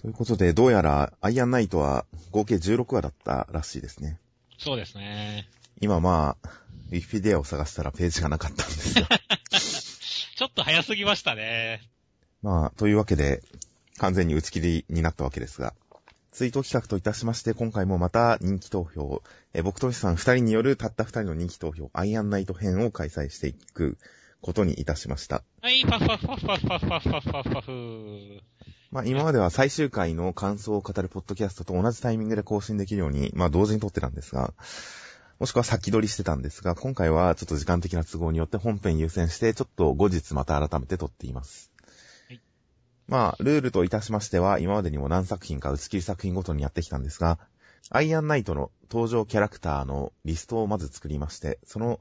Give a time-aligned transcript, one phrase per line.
[0.00, 4.18] ということで、どうやら、アイアンナイトは合計16話だったらしいですね。
[4.58, 5.48] そうですね。
[5.80, 6.48] 今まあ、
[6.90, 9.06] ウィキペディアを探したらページがなかったんですよ。
[10.36, 11.82] ちょっと早すぎましたね。
[12.42, 13.42] まあ、というわけで、
[13.98, 15.74] 完全に打ち切りになったわけですが、
[16.30, 19.22] ツイート企画といたしまして、今回もまた人気投票、
[19.54, 23.96] え僕としさん二人によるたった二人の人気投票、アイアンナイト編を開催していく
[24.46, 25.42] ことにいたしました。
[25.60, 28.42] はい、ファッファッファッファッファッファッファッファッフ
[28.92, 34.54] まあ今までは最終回の感想を語るポッドキャストと同じタイミングで更新できるように、まあ同時に撮ってたんですが、
[35.40, 41.72] もしくは先取りしてたんですが、今回はちょっと時間的な都合によって本編優先して、ちょっと後日また改めて撮っています。
[43.08, 47.38] まあ、ルールといたしましては、今までにも何作品か打ち切り作品ごとにやってきたんですが、
[47.90, 52.00] アイアンナイトの登場キャラクターのリストをまず作りまして、その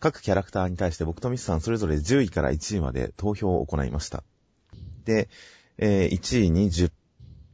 [0.00, 4.24] 各キャラクターに対して僕とミスさんそれぞれ10位から1位まで投票を行いました。
[5.04, 5.28] で、
[5.78, 6.90] えー、1位に10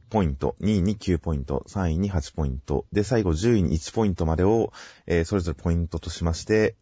[0.09, 4.71] ポイント、2位に9ポイント、3位に8ポイント、で、最後10位に1ポイントまでを、
[5.05, 6.75] えー、それぞれポイントとしまして、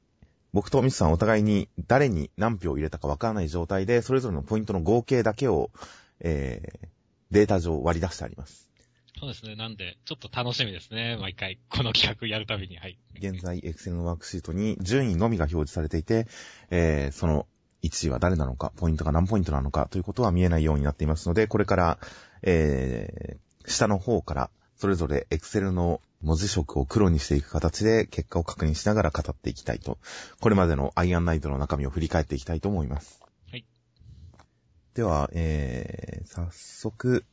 [0.54, 5.72] 僕とミスさんお互いに誰に何票入れたかわからない状態で、それぞれのポイントの合計だけを、
[6.20, 6.88] えー、
[7.32, 8.65] データ上割り出してあります。
[9.20, 9.56] そうですね。
[9.56, 11.18] なんで、ちょっと楽しみですね。
[11.20, 12.76] 毎回、この企画やるたびに。
[12.78, 12.98] はい。
[13.18, 16.28] 現在、Excel のワークシートに順位のみが表示されていて、
[16.70, 17.48] えー、その
[17.82, 21.98] 1位は誰なのか、ポイントが何ポイントなのかということは見えないようになっていますので、これから、
[22.42, 29.98] えー、下の方から、それぞれ Excel の文字色を黒にしていく形で結果を確認しながら語っていきたいと、
[30.42, 33.22] これまでのアイアンナイトの中身を振り返っていきたいと思います。
[34.96, 37.26] では、えー、早速、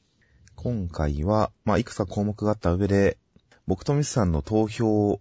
[0.57, 3.19] 今回は、まあ、いくつか項目があった上で、
[3.67, 5.21] 僕とミスさんの投票を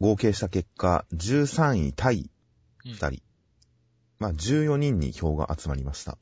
[0.00, 2.30] 合計した結果、13位対
[2.84, 3.06] 2人。
[3.06, 3.20] うん、
[4.18, 6.18] まあ、14人に票が集まりました。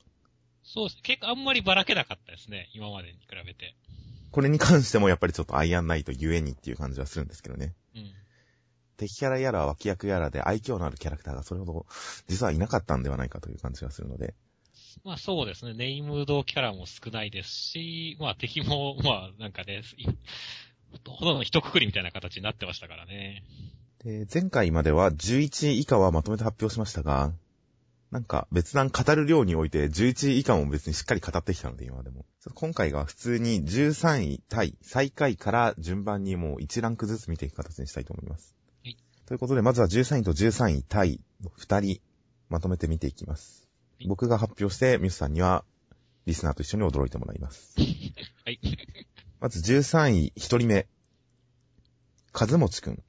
[0.63, 1.03] そうですね。
[1.03, 2.71] 結構あんまりばらけなかったですね。
[2.75, 3.75] 今までに比べて。
[4.33, 7.75] これに関してもやっぱりちょっとアイアンナイトゆえにっていう感じはするんですけどね。
[7.95, 8.13] うん。
[8.97, 11.87] 敵キャラやら脇役やらで愛嬌のあるキャラクターがそれほど
[12.29, 14.35] 実はいなかったんではないかという感じがするので。
[15.05, 15.75] まあそうですね。
[15.75, 19.83] ネイムドキャラも少ないですし、まあ敵も、まあなんかね、
[20.93, 23.45] ほとんど一括りみたいな形になってましたからね。
[24.05, 27.33] で、前回までは11位以下はまとめて発表しましたが、
[28.11, 32.25] なんか別段語る量において11位以下も別にしっかり語ってきたので今でも。
[32.55, 38.55] 今回が普通に13位対最下位から順番にもう1ランクずつ見ていく形にしたいと思います。
[38.85, 38.97] はい。
[39.27, 42.01] ということでまずは13位と13位対の2人
[42.49, 43.66] まとめて見ていきます。
[44.05, 45.65] 僕が発表して、ミスさんには、
[46.27, 47.75] リスナーと一緒に驚いてもらいます。
[48.45, 48.61] はい。
[49.41, 50.87] まず13位、一人目。
[52.33, 53.03] かずもちくん。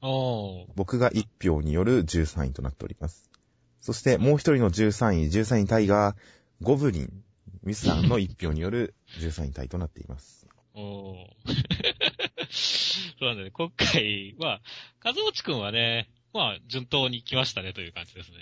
[0.00, 3.30] お僕が1票による13位となっております。
[3.80, 6.16] そして、もう一人の13位、13位タイが、
[6.60, 7.24] ゴブリン、
[7.62, 10.46] ミスさんの1票による13位タイとなっています。
[10.74, 11.26] おー。
[13.18, 13.50] そうなんだね。
[13.50, 14.60] 今回は、
[15.00, 18.36] かずもちくんはね、まあ、順当に来ましたねという感じですね。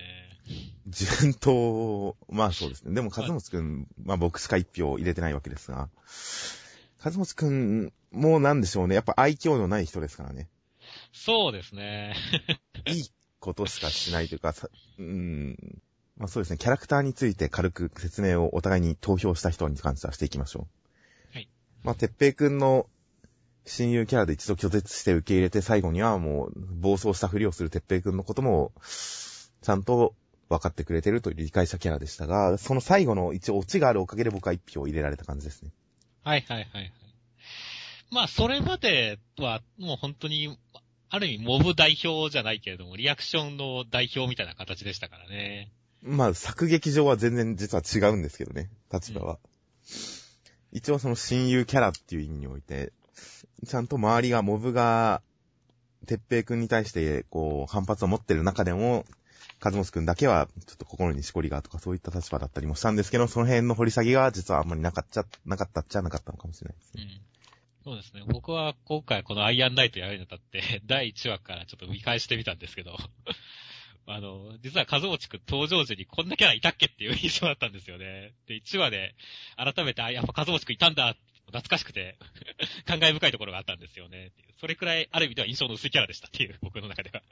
[0.90, 2.94] 順当、まあそうですね。
[2.94, 5.88] でも、かずもつくん、まあ僕しか一票入れてないわけですが、
[6.98, 8.94] かずもつくんもなんでしょうね。
[8.94, 10.48] やっぱ愛嬌のない人ですからね。
[11.12, 12.14] そうですね。
[12.86, 14.54] いいことしかしないというか、
[14.98, 15.56] うん、
[16.16, 16.58] まあそうですね。
[16.58, 20.66] キャラクターについて軽く説明をお互いに投票した人に関してはしていきましょ
[21.32, 21.34] う。
[21.34, 21.48] はい。
[21.84, 22.88] まあ、てっぺいくんの
[23.64, 28.72] 親友キャラで一度拒絶して受け入れて最後にはもう暴走したふりをするてっぺいくんのことも、
[29.62, 30.14] ちゃんと
[30.50, 35.70] 分かってくれてるという理解者キャラでしたが、その最後の一応オチがあるおかげで僕は一票入れられた感じですね。
[36.24, 36.92] はいはいはいはい。
[38.10, 40.58] まあそれまではもう本当に、
[41.08, 45.70] ある意味モブ代表じゃないけれども、リアクションの代表みたいな形でしたからね。
[46.02, 49.34] まあ作劇上は全然実は違うんですけどね、立場は。
[49.34, 49.38] うん、
[50.72, 52.92] 一応その親友キャラっていう意味において、
[53.66, 55.22] ちゃんと周りが、モブが、
[56.06, 59.04] てっぺいくんに対して、こう、反発を持ってる中でも、
[59.58, 67.02] カズモスくんだけは、ちょっと心にしこりがとかそういった立場だったりもしたんですけど、その辺の掘り下げが実はあんまりなかった、なかったっちゃなかったのかもしれないですね。
[67.02, 67.30] うん
[67.82, 68.22] そうですね。
[68.26, 72.94] 僕は今回このアイアンナイトやるにあたって、第1話からちょっと見返してみたんですけど、
[74.06, 78.34] あの、実はカズモチくん登場時にこんなキャラいたっけっていう印象だったんですよね。
[78.46, 79.14] で、1話で
[79.56, 81.16] 改めて、あ、やっぱカズモチくんいたんだ
[81.46, 82.16] 懐かしくて
[82.86, 84.32] 感慨深いところがあったんですよね。
[84.60, 87.22] それくらい、ある意味では印象の薄いキャラでしたっていう、僕の中では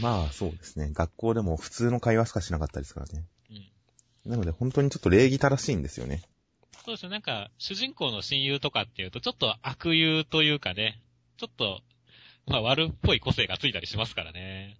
[0.00, 0.90] まあ、そうですね。
[0.92, 3.24] 学校でも普通の会話しかしなかったですからね。
[3.50, 4.30] うん。
[4.30, 6.22] なので、本当にちょっと礼儀正しいんですよね。
[6.84, 7.10] そうですね。
[7.10, 11.00] なんか、主人公の親友とかっていうと、ちょっと悪友というかね、
[11.36, 11.82] ちょっと、
[12.46, 14.76] まあ悪っぽい個性がついたりしますからね。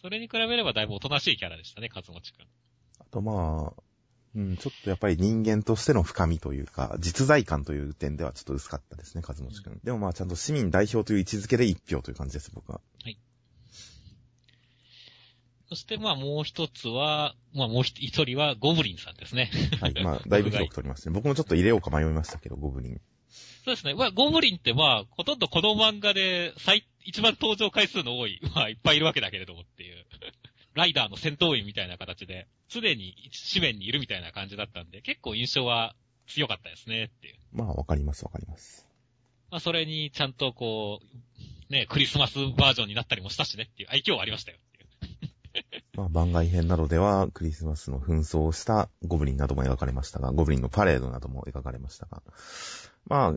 [0.00, 2.46] それに比べればだいぶおとなしいキャラでしたね、カズモチ君。
[2.98, 3.82] あとまあ、
[4.34, 9.80] うん、ちょっとやっぱり人間としての深みというか、実在感という点ではちょっと薄かったですね、和持くん。
[9.82, 12.80] でもまあちゃんと市民代表という位置づけで一票という感じです、僕は。
[15.70, 19.52] そしてまあもう一つは、まあもう一人はゴブリンさんですね。
[19.80, 19.94] はい。
[20.02, 21.14] まあ、だいぶ広く取りましたね。
[21.14, 23.00] 僕もちょっと入れようか迷いましたけど、ゴブリン。
[23.64, 23.94] そうですね。
[23.94, 30.06] まあゴブリンってまあ、ほとんどこの漫画で最、一番登場回数の多い、 まあいっぱいいるわけだけれどもっていう。
[30.74, 35.94] ライダーの戦闘員みたいな形で、すでに紙面にいるみたいな感じだったんで、結構印象は
[36.26, 37.36] 強かったですねっていう。
[37.52, 38.88] まあ、わかります、わかります。
[39.50, 41.00] まあそれにちゃんとこ
[41.70, 44.58] う、ね、クリスマスバージョンになったりもしたしねっていう愛嬌はありましたよ。
[45.94, 52.22] まあ、番外編などでは、クリスマスの紛争をしたゴブリンなども描かれましたが、ゴブリンのパレードなども描かれましたが、
[53.06, 53.34] まあ、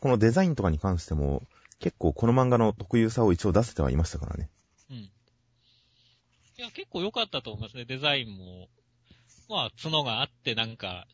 [0.00, 1.42] このデザインとかに関しても、
[1.78, 4.48] 結構この漫画の特有さを一応出せてはいましたからね。
[4.90, 4.96] うん。
[4.96, 5.10] い
[6.58, 7.84] や、結構良かったと思いますね。
[7.84, 8.68] デザインも。
[9.48, 11.06] まあ、角があってなんか、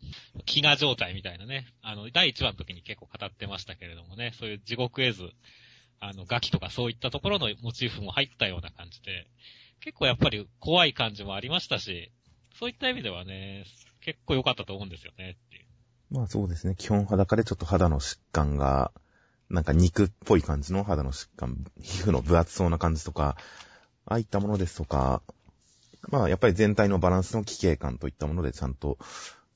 [0.47, 1.67] 飢餓状態みたいなね。
[1.83, 4.33] あの、第1話の時に結構語ってましたけれどもね。
[4.39, 5.31] そういう地獄絵図、
[6.01, 9.27] あの、ガキとかそういったところのモチーフも入ったような感じで、
[9.81, 12.13] 結構やっぱり怖い感じもありましたし、
[12.59, 13.65] そういった意味ではね、
[14.01, 15.37] 結構良かったと思うんですよね。
[15.47, 15.65] っていう。
[16.11, 16.75] まあそうですね。
[16.77, 18.93] 基本裸でちょっと肌の疾患が、
[19.51, 23.37] なんか肉っぽい感じの肌の疾患、皮膚の分厚そうな感じとか、
[24.07, 25.23] ああいったものですとか、
[26.09, 28.99] まあやっぱり全体のバランスの奇形感といったものでちゃんと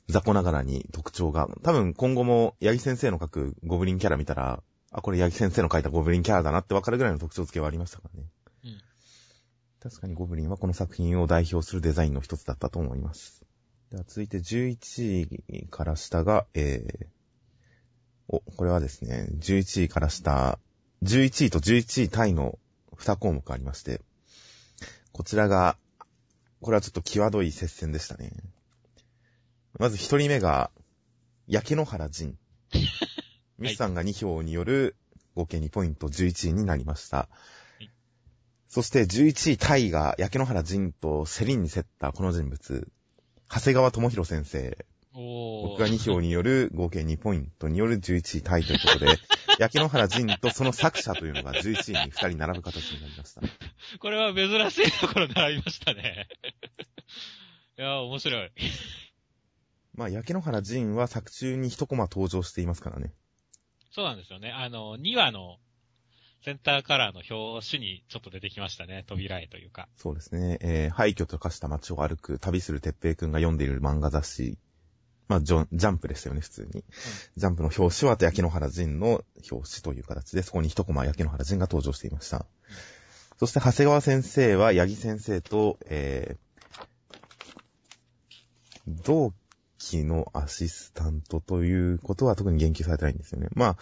[0.09, 8.27] 雑魚ながらに特徴が、多分今後も八木先生の描くゴブリンキャラ見たら、あ、これ八木先生の描いたゴブリンキャラだなってわかるぐらいの特徴付けはありましたからね。
[9.85, 9.91] うん。
[9.91, 13.45] 確かにゴブリンはこの作品を代表するデザインの一つだったと思います。
[13.91, 17.07] では続いて11位から下が、えー、
[18.29, 20.59] お、これはですね、11位から下、
[21.03, 22.59] 11位と11位タイの
[22.97, 24.01] 2項目ありまして、
[25.13, 25.77] こちらが、
[26.61, 28.33] これはちょっと際どい接戦でしたね。
[29.79, 30.71] まず1人目が、
[31.49, 32.39] 焼け野原仁。
[33.59, 34.97] ミスさんが2票による
[35.35, 37.29] 合計2ポイント11位になりました。
[38.73, 42.89] そして11位タイが焼け野原仁とセリンに競ったこの人物、
[43.51, 44.87] 長谷川智弘先生。
[45.13, 49.19] 僕が2票による合計2ポイントによる11位タイということで、
[49.61, 53.43] 焼け野原仁とその作者というのが11位に2人並ぶ形になりました。
[53.99, 56.29] これは珍しいところ並びましたね。
[57.79, 58.51] いやー、面白い。
[59.93, 63.13] まあ、焼け野原仁は作中に一コマ登場していますからね。
[63.91, 64.51] そうなんですよね。
[64.51, 65.59] あの、2話の
[66.45, 69.05] センターカラーの表紙にちょっと出てきましたね。
[69.07, 69.89] 扉絵というか。
[69.97, 70.59] そうですね。
[70.61, 74.59] えー、廃墟と化した街を歩く旅する鉄平くんが読んでいる漫画雑誌。
[75.29, 76.85] まあ、ジョンジャンプでしたよね、普通に。
[77.37, 82.45] ジャンプの表紙は焼け野原仁の表紙という形で、そこに一コマ焼け野原仁が登場していました。
[83.39, 89.33] そして、長谷川先生は、八木先生と、えー、同
[89.79, 93.49] 期のアシスタントということは特に言及されてないんですよね。
[93.55, 93.77] まあ、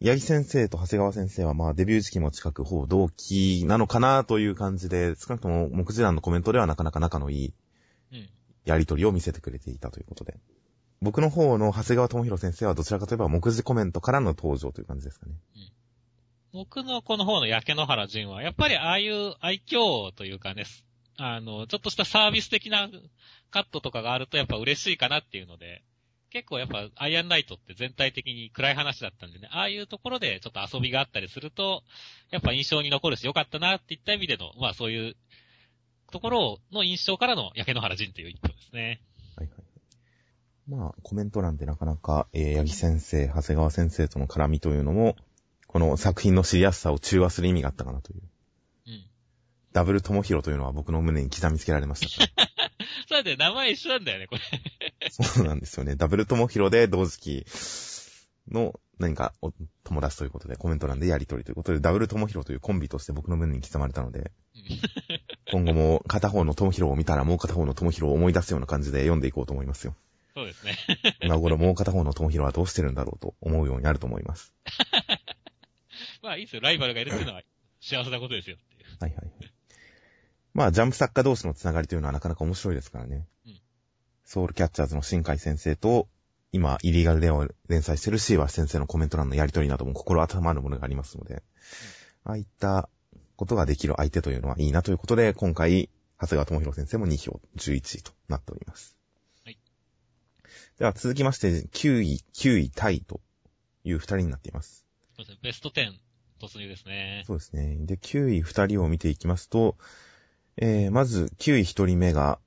[0.00, 7.54] 八木先生と長谷川先生はまあデビュー時期も近くほぼ同期なのかなという感じで、少なくとも目次欄のコメントではなかなか仲のいい
[8.12, 8.28] うん。
[8.64, 10.36] やりとりを見せてくれていたということで。
[11.00, 15.32] 僕の方の長谷川智弘先生はどちらかといえば目次コメントからの登場という感じですかね。
[16.52, 20.64] 僕のこの方の焼け野原仁は、やっぱりああいう愛嬌というかね、
[21.16, 22.88] あの、ちょっとしたサービス的な
[23.50, 25.82] カットとかがあるとやっぱ嬉しいかなっていうので、
[26.30, 31.82] 結構やっぱアイアンナイトって全体的に暗い話だったんでね、ああいうところでちょっと遊びがあったりすると、
[32.30, 35.16] やっぱ印象に残るし良かったなっていった意味での、まあそういう
[36.10, 39.00] ところの印象からの焼け野原仁という一票ですね。
[39.36, 39.68] はいはい。
[40.68, 45.16] まあ、コメント欄でなかなか、えー、八木先生、長谷川先生との絡みというのも、
[45.66, 48.22] この作品の知りやすさを中和する意味があったかなという。
[48.86, 49.04] うん。
[49.72, 52.47] ダブル智弘というのは僕の胸に刻みつけられました。
[53.08, 55.10] そうだね、名前一緒なんだよね、これ。
[55.10, 55.96] そうなんですよね。
[55.96, 57.46] ダブル友広で同時期
[58.50, 59.50] の何かお
[59.84, 64.30] 友達ということでコメント欄でやりとりということで、ダブル友広というコンビとして僕の胸に刻まれたので、
[65.50, 69.96] 今後も片方の友広を見たらもう片方の友広を思い出すような感じで読んでいこうと思いますよ。
[70.34, 70.76] そうですね。
[71.22, 74.52] 今頃もう片方の友広はどうしてるんだろうと思うようになると思います。
[76.22, 77.42] まあいいですよ、ライバルがいるっていうのは
[77.80, 78.96] 幸せなことですよっていう。
[79.00, 79.57] はいはいはい。
[80.58, 83.28] まあ、ジャンプ作家同士のつながりというのはなかなか面白いですからね。
[83.46, 83.60] うん
[84.24, 86.06] ソウルキャッチャーズの新海先生と、
[86.52, 91.42] 今、イリーガルレオを連載してるシーワ先生のコメント欄のやりとりなども心温まるものがありますので、
[92.24, 92.90] ああいった
[93.36, 95.88] ことができる相手というのはいいなということで、今回、
[96.20, 98.98] 長谷川智弘先生も2票11位となっております。
[99.46, 99.58] はい。
[100.78, 103.22] では続きまして、9位、9位タイと
[103.84, 104.84] いう2人になっています。
[105.16, 105.92] そうですね、ベスト10
[106.38, 107.24] 突入ですね。
[107.26, 107.78] そうですね。
[107.86, 109.78] で、9位2人を見ていきますと、
[110.60, 112.38] えー、まず9位1人目が、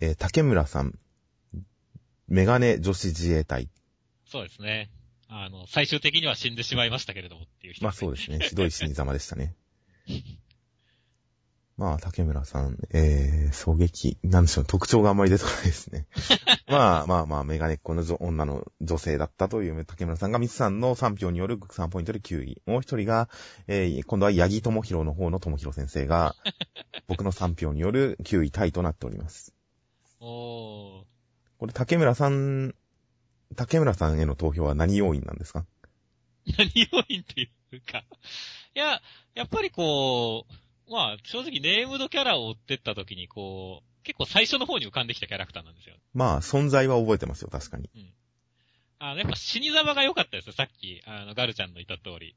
[0.00, 0.98] えー竹村さん、
[2.28, 3.68] メガネ女子自衛隊。
[4.26, 4.90] そうですね。
[5.28, 8.38] あの、最終的には死んでしまいましたけれどもっていう人、まあそうですね。
[8.40, 9.54] ひどい死に様でしたね。
[11.76, 16.06] まあ、竹村さん、えー、狙撃、なんでしょう、特徴があんまり出てこないですね。
[16.68, 22.62] まあまあまあ、メガネっ子の女女の女性だったという竹村さんが、ミスさんの3票による3ポイントで9位。
[22.64, 23.28] もう一人が、
[23.66, 26.34] えー、今度は八木智弘の方の智弘先生が、
[27.08, 29.52] 僕の3票による9位タイとなっております。
[30.20, 31.04] おー。
[31.58, 32.74] これ、竹村さん、
[33.54, 35.66] 竹村さんへの投票は何要因なんですか？
[36.56, 37.98] 何要因っていうか。
[38.74, 39.02] いや、
[39.34, 40.52] やっぱりこう、
[40.88, 45.96] まあ、正直ネームドキャラを追ってった時にこう、結構最初の方に浮かんできたキャラクターなんですよ。
[46.14, 47.90] まあ、存在は覚えてますよ、確かに。
[48.98, 52.36] あの、やっぱ死に様が良かったですよ、さっき、あの、ガルちゃんの言った通り。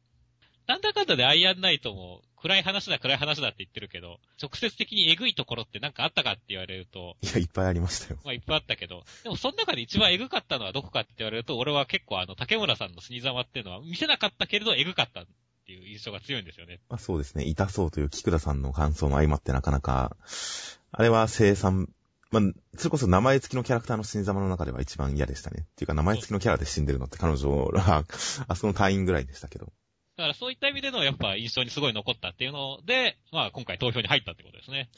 [0.68, 8.20] なんだかんだでアイアンナイトも、暗い話だ暗い話だって言ってるけど、直接的にエグいところってなんかあったかって言われると、いや、いっぱいありましたよ。
[8.24, 15.26] まあいっぱいあったけど、でもその中で一番エグかったのはどこかって言われると、俺は結構あの、竹村さんの死に様っていうのは見せなかったけれどエグかった
[15.70, 16.80] っていう印象が強いんですよね。
[16.90, 17.44] まあ、そうですね。
[17.46, 20.18] 痛そうという菊田さんの感想も相まってなかなか、
[20.92, 21.94] あれは生産、
[22.32, 22.44] まあ、
[22.76, 25.60] それこそ名前付きのキャラクターの死に様の中では一番嫌でしたね。
[25.62, 28.04] っていうか名前付きのキャラで死んでるのって彼女は、
[28.48, 29.66] あその隊員ぐらいでしたけど。
[30.18, 34.90] だからそういった意味でのやっぱ印象にすごい残ったっていうので、まあ今回投票に入ったってことですね。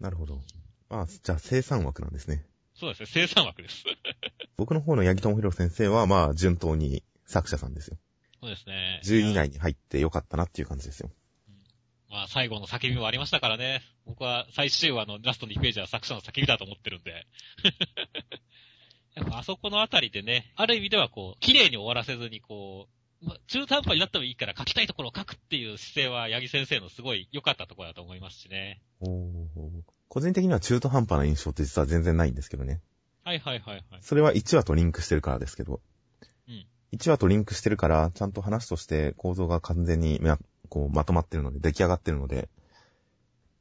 [0.00, 0.42] なるほど。
[0.88, 2.44] まあ、じゃあ生産枠なんですね。
[2.74, 3.84] そうですね、生産枠です。
[4.56, 7.96] 僕の方の八木智弘先生は、まあ、順当に作者さんですよ。
[8.46, 9.00] そうですね。
[9.02, 11.10] 10位以内に入ってよかったなっていう感じですよ。
[12.08, 13.82] まあ最後の叫びもありましたからね。
[14.06, 17.26] 僕は最終話のラスト2ページは作者の叫びだと思ってるんで。
[19.16, 22.86] やっぱあそこのあたりでね、ある意味ではこう、綺麗に終わらせずにこ
[23.22, 28.80] う、まあ中途半端になってもいいから書きたいところを書くっていう姿勢は八木先生のすごい良かったところだと思いますしね。
[29.00, 29.46] おー
[30.08, 32.80] 個人的には中途半端な印象って実は全然ないんですけどね。
[33.24, 34.02] はいはいはいはい。
[34.02, 35.80] それは1話とリンクしてるからですけど。
[36.92, 40.38] うん1話とリンクしてるから、ちゃんと話として構造が完全にま
[40.68, 42.48] こうまとまってるので、出来上がってるので、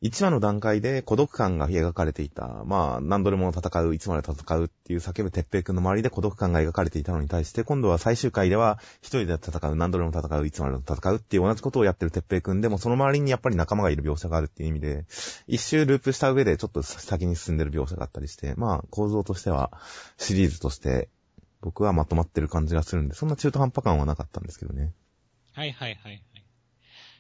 [0.02, 15.06] 1話の段階で孤独感が描かれていた、まあ、何度でも戦う、いつまで戦うっていう叫ぶ鉄平君の周りで孤独感が描かれていたのに対して、今度は最終回では、一人で戦う、何度でも戦う、いつまでも戦うっていう同じことをやってる鉄平君でも、その周りにやっぱり仲間がいる描写があるっていう意味で、
[15.48, 19.72] 一周ループした上でちょっと先に進んでる描写があったりして、まあ、構造としては、
[20.18, 21.10] シリーズとして、
[21.66, 24.94] 僕はまとまってる感じがするんで、そんな中途半端感はなかったんですけどね。
[25.54, 26.24] はいはいはいはい。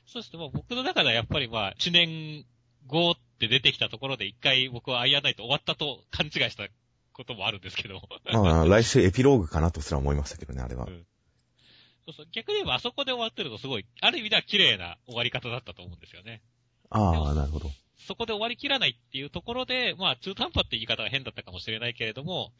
[0.05, 2.45] そうですね、もう僕の中ではやっぱりまあ、1年
[2.85, 6.67] 後って出てきたところで一回僕はアイアンナイト終わったと勘違いした
[7.11, 8.03] こともあるんですけど。
[8.31, 10.85] まあ、来週エピローグかなとすら思いましたけどね、あれは。
[12.05, 16.43] そうそう逆に言えばあそこで終わってるとすごい、ある意味では綺麗な終わり方だったと思うんですよね。
[16.91, 17.71] ああ、なるほど。
[18.05, 22.51] そこで終わりきらないっていうところで、まあ中途半端って言い方は変だったかもしれないけれども、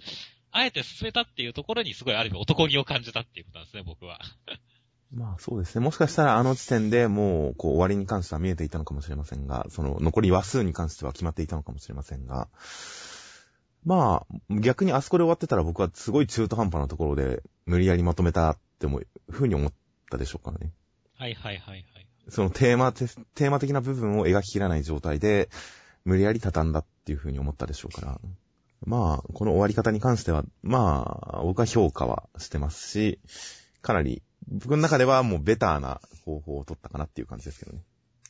[0.56, 4.20] あえて進めたっていうところにすごいある意味男気を感じたっていうことなんですね、僕は。
[5.14, 5.84] まあそうですね。
[5.84, 12.48] もしかしたらあの時点でもう、こう終わりに関しては見えていたのかもしれませんが、その残り話数に関しては決まっていたのかもしれませんが、
[13.84, 19.74] まあ、逆にあそこで終わってたら僕はすごい中途半端なところで無理やりまとめたっても、ふうに思っ
[20.10, 20.72] たでしょうからね。
[21.18, 22.08] はいはいはいはい。
[22.30, 25.50] そのテーマて、テーマ的な部分を描ききらない状態で、
[26.06, 28.20] 無理やり畳んだっていうふうに思ったでしょうから。
[28.86, 33.20] まあ、この終わり方に関しては、まあ、僕は評価はしてますし、
[33.82, 37.84] かなり、僕の中ではもうベターな方法を取ったかなっていう感じですけどね。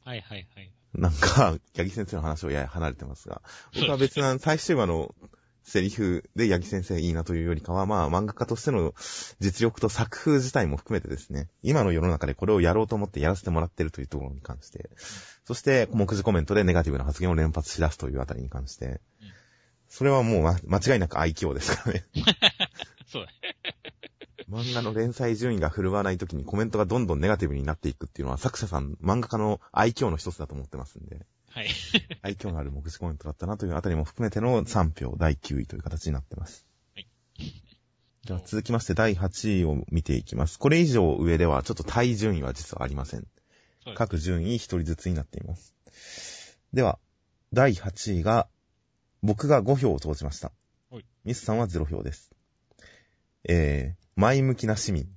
[0.04, 0.72] はいはいはい。
[0.94, 3.42] なんか、八木先生の話をやや離れてますが、
[3.74, 5.14] 僕は別な最終話の
[5.66, 8.94] セリフで八木先生いいなというよりかは、まあ漫画家としての
[9.40, 14.92] 実力と作風自体も含めてですね、今の世の中でこれをやろうと思ってやらせてもらってるというところに関して、
[15.44, 19.02] そして目次コメントでネガティブな発言を連発し出すというあたりに関して、
[19.96, 22.06] それはもうま間違いなく愛嬌ですからね。
[23.08, 23.56] そうだね。
[24.52, 31.26] 漫画の連載順位が振るわないときにコメントがどんどんネガティブになっていくっていうのは作者さん、漫画家の愛嬌の一つだと思ってますんで。
[31.48, 31.70] はい。
[32.24, 36.66] 愛嬌のある目次コメントだったなというあたりも含めての3票第9位という形になってます。
[36.94, 37.08] はい。
[38.26, 40.60] じゃあ続きまして第8位を見ていきます。
[40.60, 43.26] これ以上上ではちょっと対順位は実はありません。
[43.96, 45.74] 各順位1人ずつになっています。
[46.74, 47.00] では、
[47.54, 48.50] 第8位が、
[49.26, 50.52] 僕が5票を投じました
[50.92, 51.06] はい。
[51.24, 52.30] ミスさんは0票です。
[53.50, 55.08] えー、前向きな市民。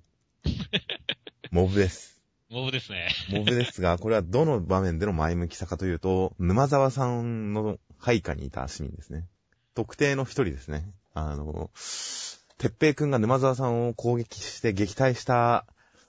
[1.52, 2.18] モブです。
[2.48, 3.10] モブですね。
[3.30, 9.26] モブですが、これはどの場面での前向きさかというと、沼沢さんの配下にいた市民ですね。
[9.74, 10.90] 特定の一人ですね。
[11.12, 11.70] あの、
[12.56, 15.66] てっぺいくんが沼沢さんを攻撃して撃退した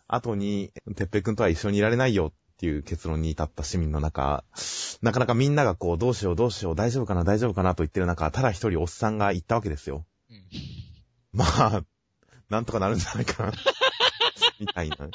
[0.07, 4.43] 後に、てっぺいくんとは一緒にいられないよっていう結論に至った市民の中、
[5.01, 10.05] なかなかみんながこう、どうしようどうしよう、大丈夫かな大丈夫かなと言ってる中、ただ一人おっさんが言ったわけですよ。
[10.29, 10.43] うん。
[11.31, 11.83] まあ、
[12.49, 13.53] なんとかなるんじゃないかな。
[14.59, 15.09] みたいな。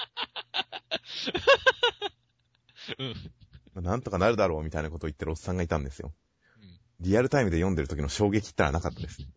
[3.76, 3.84] うん。
[3.84, 6.14] なんとかなるだろうみたいなことを言ってるおっさんがいたんですよ。
[6.62, 9.28] うんリアルタイムで読んでる時の衝撃ったらなかったですね。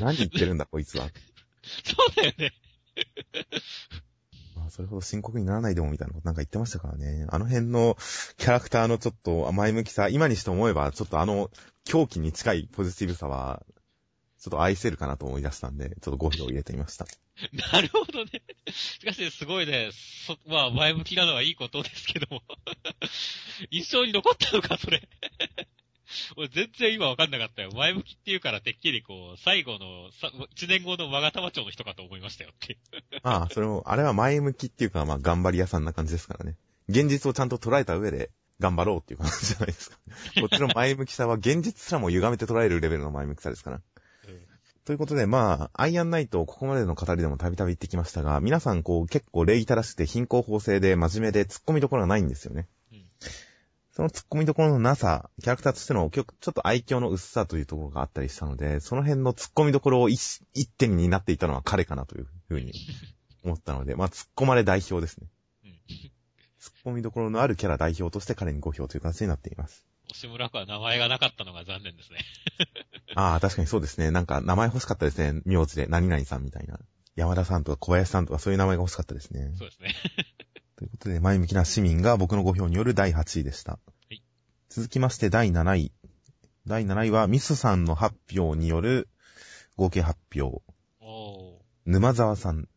[0.00, 1.08] 何言ってるんだこいつは。
[1.62, 2.52] そうだよね。
[4.70, 7.26] それほど深刻にならないでもみたいなことなんか言ってましたからね。
[7.28, 7.96] あの辺の
[8.36, 11.50] キャラクターのちょっと前向きさ、今にして思えば、ちょっとあの
[11.84, 13.62] 狂気に近いポジティブさは、
[14.40, 17.06] ちょっと愛せるかなと思い出したんで、ちょっと5票入れてみました。
[17.72, 18.42] なるほどね。
[18.70, 19.90] しかし、すごいね、
[20.26, 22.42] そ、まあ、前向きなのはいいことですけども。
[23.70, 25.08] 印象に残ったのか、それ。
[26.38, 27.70] 俺全然今わかんなかったよ。
[27.74, 32.78] 前向きっていうからてっきりこう、最後の、さ一年後の我玉町の人かと思いましたよって。
[33.24, 36.56] ああ、それも、あれは前向きっていうか、まあ、頑張り屋さんな感じですからね。
[36.88, 38.30] 現実をちゃんと捉えた上で、
[38.60, 39.98] 頑張ろうっていう感じじゃないですか。
[40.40, 43.82] こっちの前向きさは現実すらも歪めて捉えるレベルの前向きさですから。
[44.84, 52.68] ということで、まあ、アイアンナイト、ここまでの語りでもたびたび言ってきましたが、皆さん、こう、結構礼儀正しくて貧困法制で真面目で突っ込みどころがないんですよね。
[53.98, 62.72] うんその突っ込みどころのなさ、キャラクターとしてのちょっと愛嬌の薄さというところがあったりしたので、その辺の突っ込みどころを一一点になっていたのは彼かなというふうに
[63.42, 65.26] 思ったので、まあ、突っ込まれ代表ですね。
[65.64, 65.70] うん。
[65.70, 65.78] 突っ
[66.86, 69.84] 込みどころのあるキャラ代表として彼に5票という形になっています。
[70.12, 72.20] 押村区は名前がなかったのが残念ですね。
[73.16, 74.12] ああ、確かにそうですね。
[74.12, 75.42] なんか名前欲しかったですね。
[75.44, 76.78] 名字で何々さんみたいな。
[77.16, 79.50] 山田さんとか小林さんとかそういう名前が欲しかったですね。
[79.58, 79.92] そうですね。
[80.78, 83.80] ということで、前向きな市民が僕の5票による第8位でした。
[84.10, 84.20] い
[84.68, 85.92] 続きまして第7位。
[86.68, 89.08] 第7位はミスさんの発表による
[89.76, 90.62] 合計発表。
[91.84, 92.68] 沼沢さん。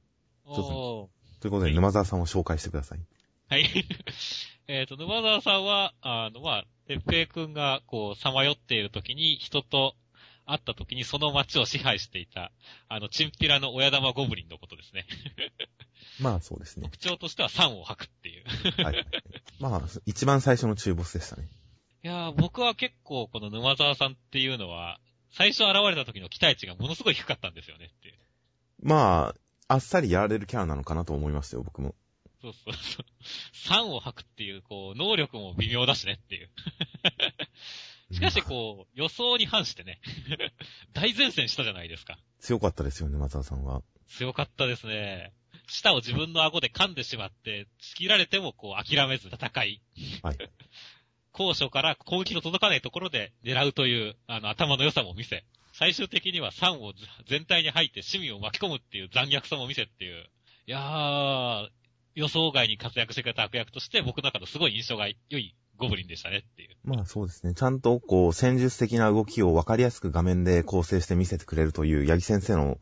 [0.45, 2.99] ということで、はい沼沢さんを紹介してください。
[3.49, 3.65] はい。
[4.67, 9.95] えっと、沼沢さんは、あの、まあ、てっぺいくんが、こう、さまよっている時に、人と
[10.45, 12.51] 会った時にその街を支配していた、
[12.87, 15.05] あの、チンピラの親玉ゴブリンのことですね。
[16.21, 16.83] まあそうですね。
[16.83, 18.43] 特徴としては酸を吐くっていう。
[18.83, 19.05] はいはい。
[19.59, 21.49] まあ、一番最初の中ボスでしたね。
[22.03, 24.99] いやー、僕は結構この沼沢さんっていうのは、
[25.31, 28.19] 最初現れた時の期待値がものすごい低かったんですよねって。
[28.81, 29.33] ま
[29.67, 31.95] あ、あっさりやられるキャラなのかなと思いましたよ、僕も。
[32.41, 33.05] そうそうそう。
[33.53, 36.49] 酸を吐くっていう、こう、能力も微妙だしねっていう。
[38.13, 40.01] しかし、こう、予想に反してね、
[40.93, 42.19] 大前線したじゃないですか。
[42.39, 43.83] 強かったですよね、沼沢さんは。
[44.07, 45.33] 強かったですね。
[45.71, 49.81] 舌を自分の顎で噛んでしまって、ちぎられてもこう諦めず戦い、
[50.21, 50.37] はい。
[51.31, 56.93] 高所から攻撃の届かないところで狙うという、あの、頭の良さも見せ、最終的には酸を
[57.25, 60.29] 全体に吐いて市民を巻き込むっていう残虐さも見せっていう。
[60.67, 61.69] いやー、
[62.15, 66.75] 予想外に活躍してくれた悪役として僕の中のすごい印象が良いゴブリンでしたねっていう。
[66.83, 67.53] まあそうですね。
[67.53, 72.77] ちゃんとこう、戦術的な動きを分かりやすく画面で構成して見せてくれるという、八木先生の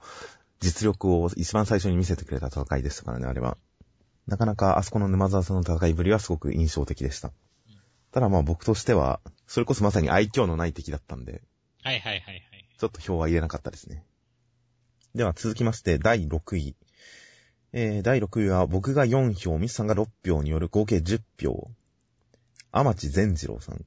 [0.60, 3.58] 実力を一番最初に見せてくれた戦いでしたからね、あれは。
[4.28, 7.32] なかなかあそこの沼沢さんの戦いぶりはすごく印象的でした。
[8.12, 11.41] ただまあ僕としては、それこそまさに愛嬌のない敵だったんで、
[11.84, 12.43] はいはいはいはい。
[12.78, 14.04] ちょっと票は入れなかったですね。
[15.15, 16.76] では続きまして、第6位。
[17.72, 21.72] えー、第6位は僕が4票、ミスさんが6票による合計10票。
[22.72, 23.84] 天地善次郎さん、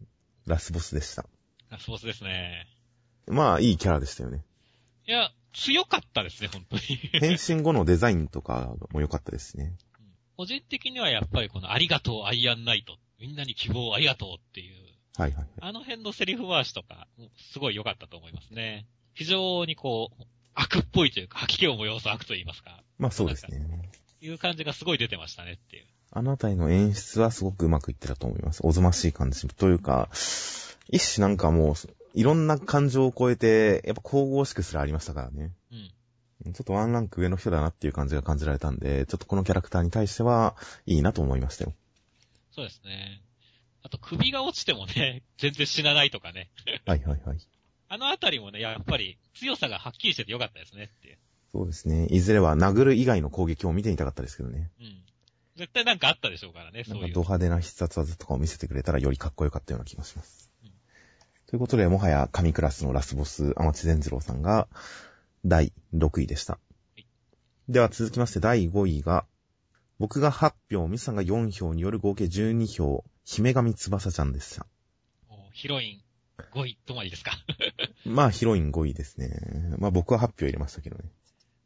[0.47, 1.25] ラスボスでした。
[1.71, 2.67] ラスボスですね。
[3.27, 4.45] まあ、いいキャラでしたよね。
[5.07, 6.83] いや、強かったですね、本当に。
[7.13, 9.75] 変身後のデザインとかも良かったですね。
[10.37, 12.97] 個人的にはやっぱりこのありがとうアイアンナイト。
[13.21, 14.75] みんなに希望をありがとうっていう、
[15.17, 15.47] はいはい。
[15.61, 17.07] あの辺のセリフ回しとか、
[17.53, 18.87] すごい良かったと思いますね。
[19.15, 20.23] 非常にこう、
[20.55, 22.83] 悪っぽいというか、吐き気を催す悪と言いますか。
[22.99, 23.91] まあそうですね。
[24.21, 25.87] いう感じがすごい出てましたねっていう。
[26.11, 28.61] あのあたりの演出はすごくうまくいってたと思います。
[28.65, 30.09] おぞましい感じというか、
[30.89, 31.75] 一種なんかもう、
[32.15, 35.53] いろんな感情を超えて、やっぱ神々しくすらありましたからね。
[36.45, 36.53] うん。
[36.53, 41.73] ちょっとワンランク上の人だなっていう感じが感じられたんで、ちょっとこのキャラクターに対しては、いいなと思いましたよ。
[42.51, 43.23] そうですね。
[43.83, 46.51] あと首が落ちてもね、全然死なないとかね。
[46.87, 47.39] はいはいはい。
[47.89, 51.19] あのあたりもね、やっぱり強さがはっきりしててよかったですねっていう。
[51.53, 52.07] そうですね。
[52.07, 54.71] いずれは殴る以外の攻撃を見てみたかったですけどね。
[54.81, 55.03] うん。
[55.57, 57.05] 絶対なんかあったでしょうからね、なそういう。
[57.05, 60.52] んかド派手な必殺技とかを見せてくれたらよりかっこよかったような気がします。
[61.53, 64.69] うんということで、もはや神クラスのラスボス、天地善次郎さんが
[65.45, 66.59] 第6位でした。
[66.97, 67.03] い
[67.69, 69.27] では続きまして第5位が、
[69.99, 74.67] 僕が8票、ミスさんが4票による合計12票、姫神翼ちゃんでした。
[75.29, 76.03] おヒロイ
[76.39, 77.33] ン5位止まりですか。
[78.07, 79.77] まあヒロイン5位ですね。
[79.77, 81.05] まあ僕は8票入れましたけどね。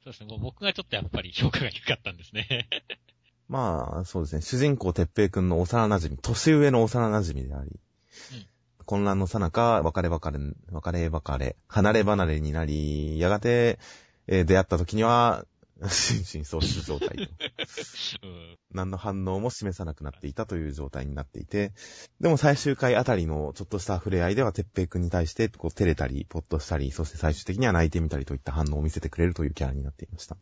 [0.03, 2.68] そうですね、もう僕がちょっとやっぱり評価が低かったんですね。
[3.49, 4.42] まあ、そうですね。
[4.42, 8.46] 主人公、てっぺいくんの幼馴染、年上の幼馴染であり、うん
[8.87, 10.38] 混乱のさなか、別れ別れ、
[10.70, 13.79] 別れ別れ、離れ離れになり、やがて、
[14.29, 15.44] えー出会った時には、
[15.88, 17.22] 心神喪失状態と。
[18.22, 18.59] うん。
[18.72, 21.72] 何の反応も示さなくなっていたという状態になっていて、
[22.20, 30.37] でも最終回あたりのちょっとした触れ合いでは、てっぺいくんに対して、こう、照れたり、ポッとしたり、そして最終的には泣いてみたりといった反応を見せてくれるというキャラになっていました。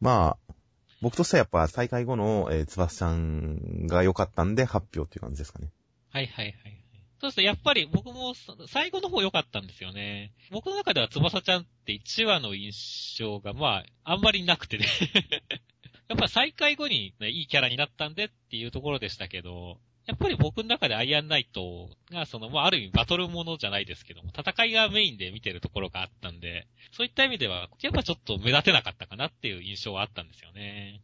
[0.00, 0.54] まあ、
[1.00, 5.68] 僕としてはやっぱ再開後の、えー、つばすちゃんが良かったんで発表っていう感じですかね。
[6.10, 6.83] はいはいはいはい。
[7.20, 8.34] そうですね、やっぱり僕も
[8.68, 10.32] 最後の方良かったんですよね。
[10.50, 14.86] 僕の中では翼ちゃんって1話の印象がまあ、あんまりなくてね。
[16.08, 31.00] やっぱ再開後に、ね、いいキャラになったんでっていうところでしたけど、やっぱり僕の中でアイアンナイトが、その、まあ、ある意味バトルものじゃないですけども、戦いがメインで見てるところがあったんで、そういった意味では、やっぱちょっと目立てなかったかなっていう印象はあったんですよね。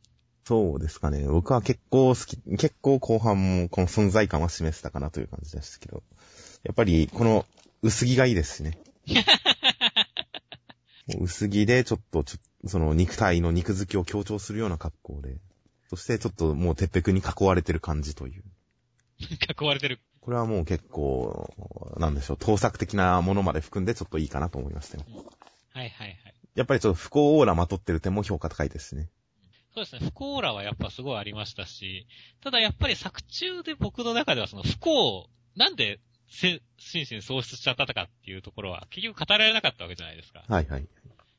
[0.51, 1.29] そうですかね。
[1.29, 6.03] 僕は結構好き、結構後半もこの存在感は示せたかなという感じですけど。
[6.65, 7.47] やっぱり、この
[7.83, 8.77] 薄着がいいですしね。
[11.21, 12.25] 薄着でちょっと
[12.67, 15.37] その肉体の肉付きを強調するような格好で。
[15.89, 18.43] そしてちょっともう鉄壁に囲われてる感じという。
[19.21, 20.01] 囲われてる。
[20.21, 21.55] これはもう結構、
[21.97, 25.05] なんでしょう、盗作的なものまで含んでちょっといいかなと思いましたよ。
[25.69, 26.35] はいはいはい。
[26.57, 29.09] やっぱりちょっと不幸オーラまとってる点も評価高いですしね。
[29.75, 32.07] そうですね、不幸らはやっぱすごいありましたし、
[32.43, 40.45] ただやっぱり作中で僕の中ではその不幸、なんでせ心身喪失しちゃったとかっていうところは結局語られなかったわけじゃないですか。
[40.49, 40.87] はいはい。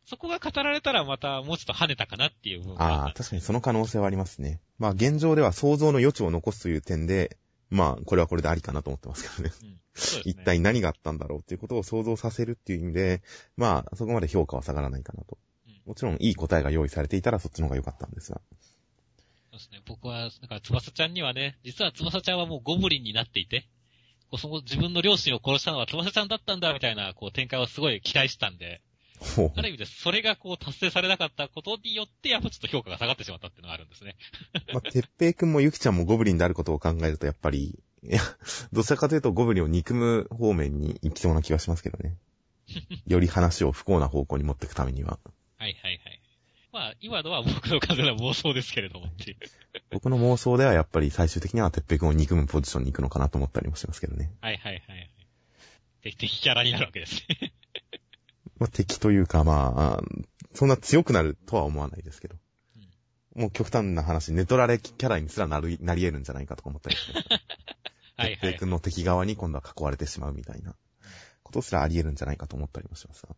[0.05, 4.59] そこが語られたらまたもうちょっと跳ねたかなっていう部分がああ、確かにその可能性はありますね。
[4.77, 7.37] まあ現状では想像の余地を残すという点で、
[7.69, 9.53] まあこれはこれでありかなと思ってますけどね。
[9.61, 9.75] うんね
[10.23, 13.21] 一体何があったんだろうっていうことを想像させるっていう意味で、
[13.57, 15.50] まあそこまで評価は下がらないかなとうん。
[15.85, 18.41] もちろんいい答えが用意されていたらそっちの方が良かったんですが。
[19.51, 19.81] そうですね。
[19.85, 23.67] 僕は、だから翼ちゃんにはね、実は翼ちゃんはもうゴブリンになっていて、
[24.29, 28.81] こうその自分の両親を殺したのは翼ちゃんだったんだみたいなこう展開をすごい期待したんで、
[29.55, 34.15] ある意味でそれがこう達成されなかったことによって、やっぱちょっと評価が下がってしまったっていうのがあるんですね。
[34.73, 38.19] まあ、てっぺいくんもゆきちゃんもゴブリンであることを考えるとやっぱり、いや、
[38.73, 42.17] どちらかというとゴブリンを憎む方面に行きそうな気がしますけどね。
[43.05, 45.19] より話を不幸な方向に持っていくためには。
[45.61, 46.21] はいはいはい。
[46.73, 49.37] まあ、今のは僕の完全な妄想ですけれどもっていう。
[49.91, 54.31] 僕の妄想ではやっぱり最終的にはてっぺいくんを憎むポジションに行くのかなと思ったりもしますけどね。
[54.41, 55.11] はいはいはいはい。
[56.01, 57.53] 敵敵キャラになるわけですね。
[58.57, 60.03] まあ、敵というかまあ、
[60.55, 62.37] そんな強くなるとは思わないですけど。
[63.35, 67.13] もう極端な話、ネトラレキャラにすらなる、なり得るんじゃないかとか思ったりして。
[68.17, 68.65] はいはいてっぺいく。
[68.65, 70.75] んの敵側に今度は囲われてしまうみたいな
[71.43, 73.35] ことすらあり得るんじゃないかと思ったりもしますが。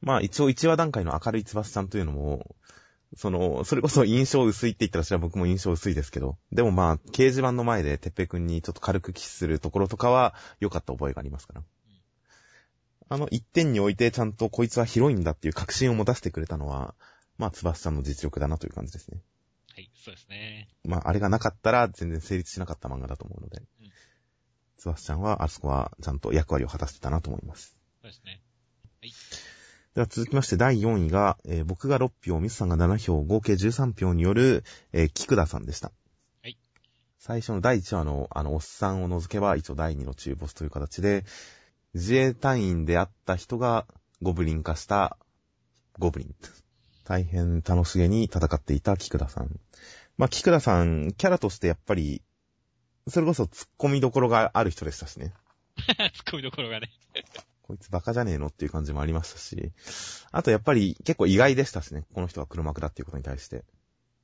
[0.00, 2.56] まあ一応1話段階の明るい翼さんというのも、
[3.16, 11.62] その、それこそ印象薄いって言ったらそれは僕も印象薄いですけど、でもまあ掲示板の前でてっぺいくんにちょっと軽くキスするところとかは良かった覚えがありますから。
[13.12, 16.94] あの一点においてちゃんとこいつはヒロインだっていう確信を持たせてくれたのは、
[17.38, 19.20] まあ翼さんの実力だなという感じですね。
[19.74, 20.68] はい、そうですね。
[20.84, 23.90] まあ、あれがなかったら全然成立しなかった漫画だと思うのでうん、
[24.78, 27.76] つばすちゃんはあそこはちゃんと役割を果たしてたなと思います。
[28.00, 28.40] そうですね。
[29.94, 35.90] では続きまして第4位が、えー僕が6票、ミスさんが7票、合計13票による、えー、菊田さんでした。
[36.42, 36.56] はい。
[37.18, 41.24] 最初の第1話の、あの、おっさんを除けば、一応第2の中ボスという形で、
[41.94, 43.84] 自衛隊員であった人が
[44.22, 45.16] ゴブリン化した
[45.98, 46.34] ゴブリン。
[47.04, 49.58] 大変楽しげに戦っていた菊田さん。
[50.16, 52.22] まあ、菊田さん、キャラとしてやっぱり、
[53.08, 55.32] それこそ突っ込みどころがある人でしたしね。
[56.14, 56.90] ツッコミどころがね。
[57.70, 59.70] こいつバカじゃねえのっていう感じもありましたし、
[60.32, 63.64] あとやっぱり結構意外でしたしね、この人が黒幕だっていうことに対して。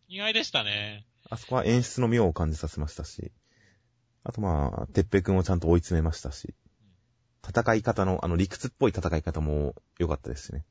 [0.09, 1.07] 意外でしたね。
[1.31, 3.31] あそこは演出の妙を感じさせましたし、
[4.25, 6.55] あとまあ、てっぺいくんをちゃんと追い詰めましたし、
[7.49, 10.65] 戦い方の、あの理屈っぽい戦い方も良かったですしね。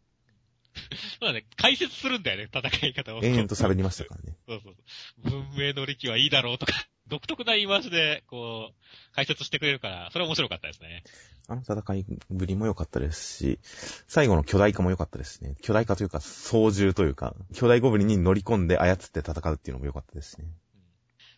[1.21, 3.23] そうだね、解説するんだよね、戦い方を。
[3.23, 4.35] 延々と喋りましたからね。
[4.49, 4.75] そうそう
[5.23, 5.41] そう。
[5.43, 6.73] 文明の力はいいだろうとか、
[7.07, 11.03] 独特な言い回しで、こう、解説してくれるから、それは面白かったですね。
[11.47, 13.59] あの戦いぶりも良かったですし、
[14.07, 15.55] 最後の巨大化も良かったですしね。
[15.61, 20.47] 巨大化というか、操縦というか、巨大ゴブリンに乗り込んで操って戦うっていうのも良かったですしね。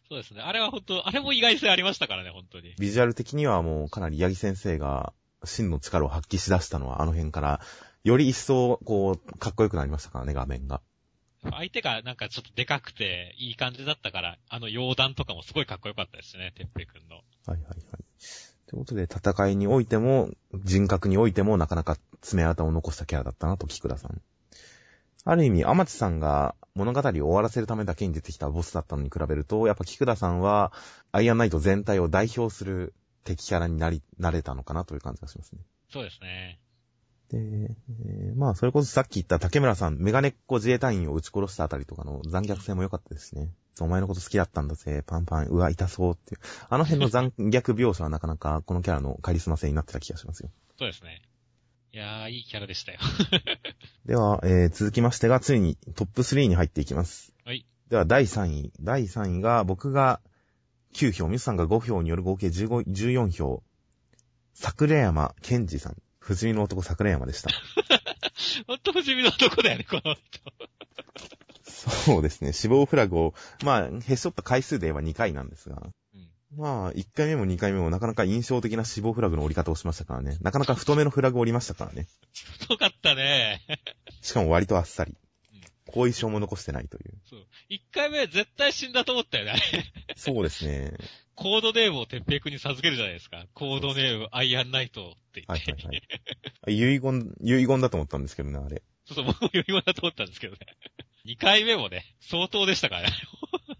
[0.09, 0.41] そうですね。
[0.41, 2.73] あれは本当あれも意外性ありましたからね、本当に。
[2.79, 5.11] ビジュアル的にはもうかなり八木先生が
[5.43, 7.59] 真の力を発揮しだしたのはあの辺から、
[8.05, 10.81] より一層、こう、かっこよくなりましたからね、画面が。
[11.51, 17.15] 相手がなんかちょっとでかくて、いい感じだったから、あの洋弾とかもすごいかっこよかったですね、てっぺいくんの。
[17.15, 17.77] はいはいはい。
[18.67, 24.21] ということで、戦いにおいても、人格においても、なかなか爪痕を残したキャラだったなと、菊田さん。
[25.23, 30.71] ある意味、天地さんが物語を終わらせるためだけに出てきたボスだったのに比べると、やっぱ菊田さんは、
[31.11, 35.61] アイアンナイト全体を代表する敵キャラになり、なれたのかなという感じがしますね。
[35.91, 36.59] そうですね。
[37.29, 43.49] で、えーまあ、それこそさっき言った竹村さん、メガネっ子自衛隊員を撃ち殺したあたりとかの残虐性も良かったですね。
[43.79, 46.41] お前のこと好きだったんだぜ、パンパン、うわ、痛そうっていう。
[46.69, 50.49] あの辺の残虐描写はなかなかこのキャラのカリスマ性になってた気がしますよ。
[50.79, 51.21] そうですね。
[51.93, 52.99] いやー、いいキャラでしたよ。
[54.05, 57.33] では、えー、続きましてが、ついにトップ3に入っていきます。
[57.43, 57.65] はい。
[57.89, 58.73] では、第3位。
[58.81, 60.21] 第3位が、僕が
[60.93, 63.63] 9票、ミスさんが5票による合計15 14票。
[64.53, 65.97] 桜山健二さん。
[66.27, 67.49] 不死身の男桜山でした。
[68.67, 70.19] ほんと不死身の男だよね、この人。
[71.63, 72.51] そうですね。
[72.51, 75.81] 死亡フラグを、まあ、へし折った回数で言えば2回なんですが。
[76.13, 76.29] うん。
[76.57, 80.37] まあ、1回目も2回目もなかなか印象的な死亡フラグの折り方をしましたからね。
[80.41, 82.07] なかなか太めのフラグを折りましたからね。
[82.59, 83.61] 太かったね。
[84.21, 85.15] しかも割とあっさり
[85.53, 85.93] うん。
[85.93, 87.13] 後遺症も残してないという。
[87.29, 87.45] そう。
[87.69, 89.53] 一回目絶対死んだと思ったよね。
[90.17, 90.91] そうですね。
[91.37, 93.45] コードネームをてっぺいくんに授けるじゃないですか。
[93.53, 95.71] コードネーム、アイアンナイトって言って。
[95.71, 95.93] はいはいは
[96.67, 96.73] い。
[96.95, 98.81] 遺言、遺言だと思ったんですけどね、あれ。
[99.05, 100.59] そうそう、僕も余裕だと思ったんですけどね。
[101.25, 103.15] 二回目もね、相当でしたからね。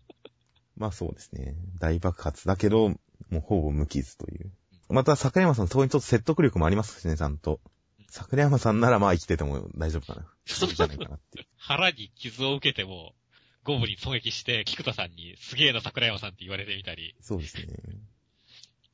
[0.77, 1.55] まあそうですね。
[1.79, 2.99] 大爆発だけど、も
[3.33, 4.51] うほぼ無傷という。
[4.89, 7.59] また、桜山さん、そこにちょっと説得力もありますしね、ちゃんと。
[8.07, 10.27] 桜山さんならまあ生きてても大丈夫かな。
[10.45, 11.47] そうじゃないかなっていう。
[11.57, 13.15] 腹に傷を受けても、
[13.67, 17.67] ゴブに狙撃して、菊田さんに、すげえな桜山さんって言われてみたり、そうですね。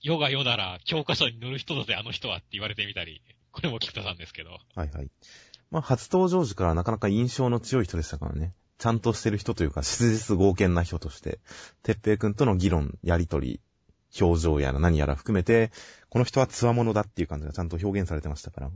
[0.01, 4.57] 世が世なら、教科書に載る人だぜ、あの人はって言われてみたり、これも菊田さんですけど。
[4.73, 5.11] はいはい。
[5.69, 8.53] まあ初登場時からなかなか印象の強い人でしたからね。
[8.79, 11.39] ちゃんとしてる人というか、質実剛健な人として、
[11.83, 13.61] てっぺいくんとの議論、やりとり、
[14.19, 15.71] 表情やら何やら含めて、
[16.09, 18.71] この人は強者だっていう感じがちゃんと表現されてましたから。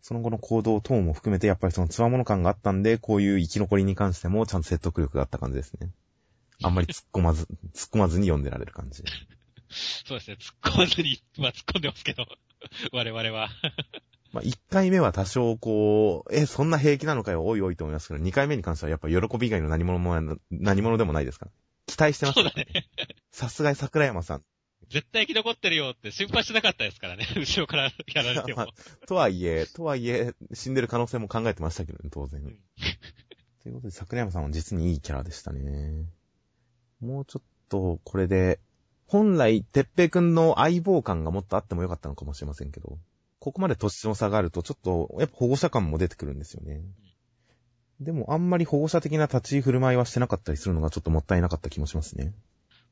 [0.00, 5.90] その後の行動等も含めて、やっぱりその強者感があったんで、こういう生き残りに関してもちゃんと説得力があった感じですね。
[6.62, 9.02] あんまり突っ込まず、突っ込まずに読んでられる感じ。
[9.70, 12.26] そうですね、突っ込まずに、まあ突っ込んでますけど、
[12.92, 13.50] 我々は。
[14.32, 21.46] まあ、1回目は多少こう、え、そんな平気なのかよ、おいおいと思いますけど、2回目に関してはやっぱ喜び以外の何者も、何者でもないですか？
[21.46, 21.52] ら。
[21.86, 22.88] 期待してますからそうだね。
[23.32, 24.44] さすがに桜山さん。
[24.90, 28.66] 絶対生き残ってるよって心配しなかったですからね、 後ろからやられても。
[29.06, 32.40] とはいえ、とはいえ、死んでる可能性も考えてましたけどね、当然。
[32.42, 32.58] うん
[33.62, 36.06] ということで、桜山さんは実にいいキャラでしたね。
[37.00, 38.60] もうちょっと、これで、
[39.06, 42.98] 本来、てっぺいくんの相棒感がもっとあってもよかったのかもしれませんけど、
[43.40, 46.82] ここまで年の差があると、ちょっと、やっぱ保護者感も出てくるんですよね。
[48.00, 52.32] でも、あんまり保護者的な立ち居振る舞いはしてなかったりするのがちょっともったいなかった気もしますね。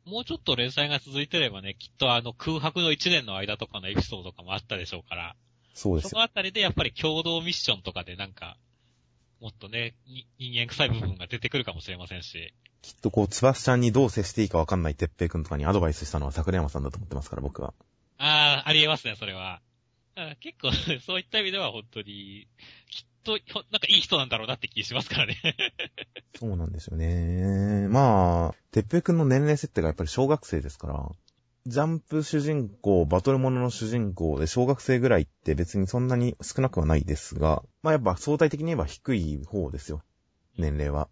[0.07, 5.37] もうちょっと連載が続いてればね、きっとあの空白の1年の間とかのエピソードとかもあったでしょうから、
[5.75, 6.11] そうですよ。
[6.11, 8.57] そのあたりでやっぱり共同ミッションとかでなんか、
[9.40, 17.75] もっとね、に人間臭い部分が出てくるかもしれませんし、きっとこう、つばすちゃんにどう接していいかわかんないてっぺいくんとかにアドバイスしたのは桜山さんだと思ってますから、僕は。
[18.19, 19.61] ああ、ありえますね、それは。
[20.41, 20.73] 結構、
[21.05, 22.49] そういった意味では本当に、
[22.91, 23.33] きっと、
[23.71, 25.37] なんかいい人なんだろうなって気しますからね。
[26.39, 27.89] そうなんですよね。
[27.89, 31.11] まあ、てっぺくんの年齢設定がやっぱり小学生ですから、
[31.67, 40.03] ジャンプ主人公、バトルモノの主人公で小学生ぐらいって別にそんなに少なくはないですが、まあやっぱ相対的に言えば低い方ですよ。
[40.57, 41.09] 年齢は。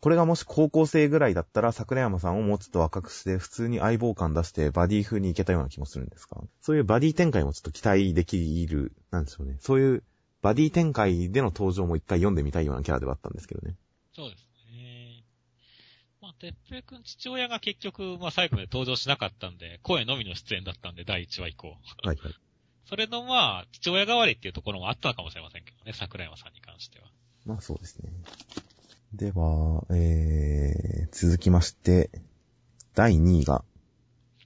[0.00, 9.56] これがもし高校生ぐらいだったら桜山さんをもうちょっと若くして普通に相棒感出してバディ風にいけたような気もするんですが、そういうバディ展開もちょっと期待できる、なんでしょうね。
[9.58, 10.02] そういう
[10.40, 13.74] バディ展開での登場も一回読んでみたいようなキャラではあったんですけどね。
[14.14, 15.24] そうですね。
[16.22, 21.68] まあ、てっぺいくん父親が結局、まあ最後まで登場しなかったんで、声のみの出演だったんで、第1話以降。
[21.68, 22.16] はいはい。
[22.88, 27.06] それのまあ、父親代わりっていうところもあったのかもしれませんけどね、桜山さんに関しては。
[27.44, 28.10] まあそうですね。
[29.12, 32.10] では、えー、続きまして、
[32.94, 33.64] 第2位が、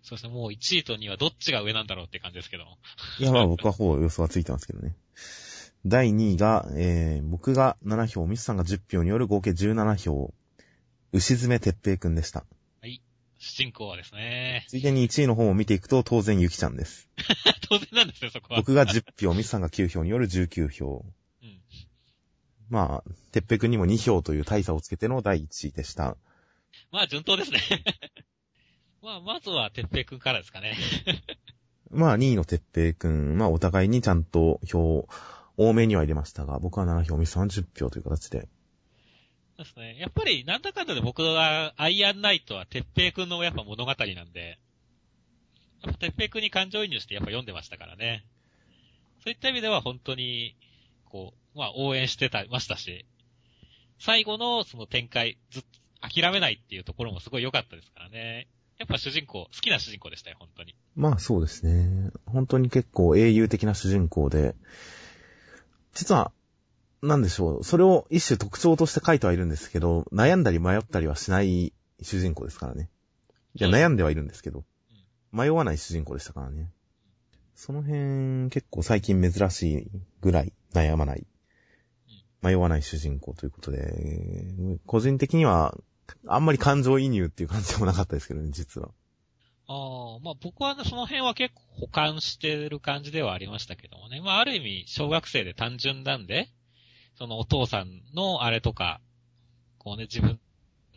[0.02, 2.78] そうですね、もう1位と2位はどっちが上なんだろうって感じですけども。
[3.18, 4.94] いやまあ僕はほぼ予想はついてますけどね。
[5.84, 10.32] 第2位が、えー、僕が7票、ミスさんが10票による合計17票、
[11.12, 12.44] 牛詰てっぺいくんでした。
[13.42, 14.64] 主人公はですね。
[14.68, 17.08] ついでに1位の方を見ていくと、当然ゆきちゃんです。
[17.68, 18.60] 当然なんですよ、そこは。
[18.60, 21.04] 僕が10票、ミスさんが9票による19票。
[22.72, 22.76] うん。
[22.76, 26.16] まあ、てっぺいくんにも2票という大差をつけての第1位でした。
[26.90, 27.60] まあ、順当ですね。
[29.02, 30.76] まあ、まずは、てっぺいくんからですかね。
[31.90, 35.08] まあ、2位のてっぺいくん、まあ、お互いにちゃんと票、
[35.56, 38.48] 多めには入れましたが、僕は7票、ミス30票という形で。
[39.56, 39.98] そうですね。
[39.98, 44.58] やっぱり、なんだかんだで僕は、アイアンナイトは、てっぺいくんのやっぱ物語なんで、
[45.82, 48.24] やっぱてっぺいくんに感情移入してやっぱ読んでましたからね。
[49.24, 50.56] そういった意味では本当に、
[51.12, 53.04] こう、まあ応援してた、ましたし、
[54.00, 55.62] 最後のその展開、ずっ
[56.00, 58.48] と諦めないっていうところもすごい良かったですからね。
[58.78, 60.74] やっぱ主人公、好きな主人公でしたよ、本当に。
[60.96, 62.10] まあそうですね。
[62.26, 64.56] 本当に結構英雄的な主人公で、
[65.94, 66.32] 実は、
[67.02, 72.88] なんでしょう、それを一種特徴として書いてはいるんですけど、悩んだり迷ったりはしない主人公ですからね。
[73.54, 74.64] いや、悩んではいるんですけど、
[75.30, 76.70] 迷わない主人公でしたからね。
[77.54, 81.26] その辺、結構最近珍しいぐらい悩まない、
[82.42, 83.94] 迷わない主人公ということで、
[84.86, 85.76] 個人的には、
[86.26, 88.90] あんまり感情移入っていう感じでもなかったですけどね、実は。
[89.68, 94.20] ああ、まあ僕はね、その辺は結構保管してる感じではありましたけどもね。
[94.20, 96.48] まあある意味、小学生で単純なんで、
[97.16, 99.00] そのお父さんのあれとか、
[99.78, 100.40] こうね、自分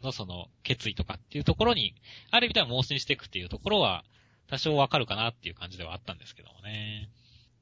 [0.03, 1.95] のその決意とかっていうところに、
[2.31, 4.03] ある意味では盲信していくっていうところは、
[4.47, 7.09] 多少わかるかなっていう感じではあったんですけどもね。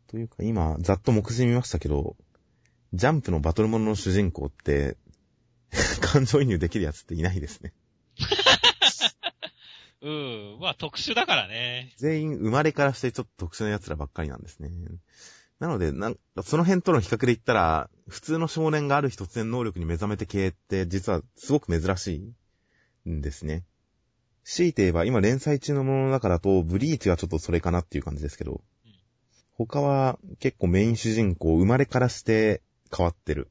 [0.08, 2.16] というか今、ざっと目次見ましたけど、
[2.94, 4.98] ジャンプのバトルモノの主人公って、
[6.02, 7.74] 感情移入できるやつっていないですね。
[10.02, 11.94] うん、まあ特殊だからね。
[11.98, 14.70] 全員生まれからしてちょっと特殊な奴らばっかりなんですね。
[15.60, 22.34] なので、なんその辺との比較で言ったら、普通の少年がある日突然能力に目覚めて系って、実はすごく珍し
[23.06, 23.64] いんですね。
[24.44, 28.62] 強いて言えば、今連載中のものだからと、ブリーチはちょっとそれかなっていう感じですけど、
[29.54, 32.62] 他は結構メイン主人公、生まれからして
[32.96, 33.50] 変わってる。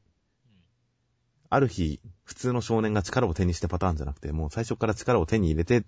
[1.49, 5.85] ある日、普通の少年が力を手にしてパターンじゃなくて、もう最初から力を手に入れて、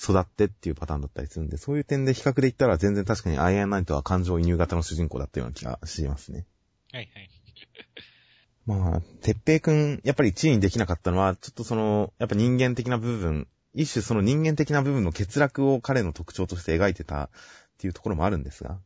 [0.00, 6.46] 育ってっていうパターンだったりするんで、そういう点で比較で言ったら全然確かにアイアンナイトは感情移入型の主人公だったような気がしますね。
[6.92, 7.30] はいはい。
[8.64, 17.30] まあ、てっぺいくん、やっぱり1位にできなかったのは、ちょっとその、やっぱ人間的な部分、一種その人間的な部分の欠落を彼の特徴として描いてたっ
[17.78, 18.78] ていうところもあるんですが、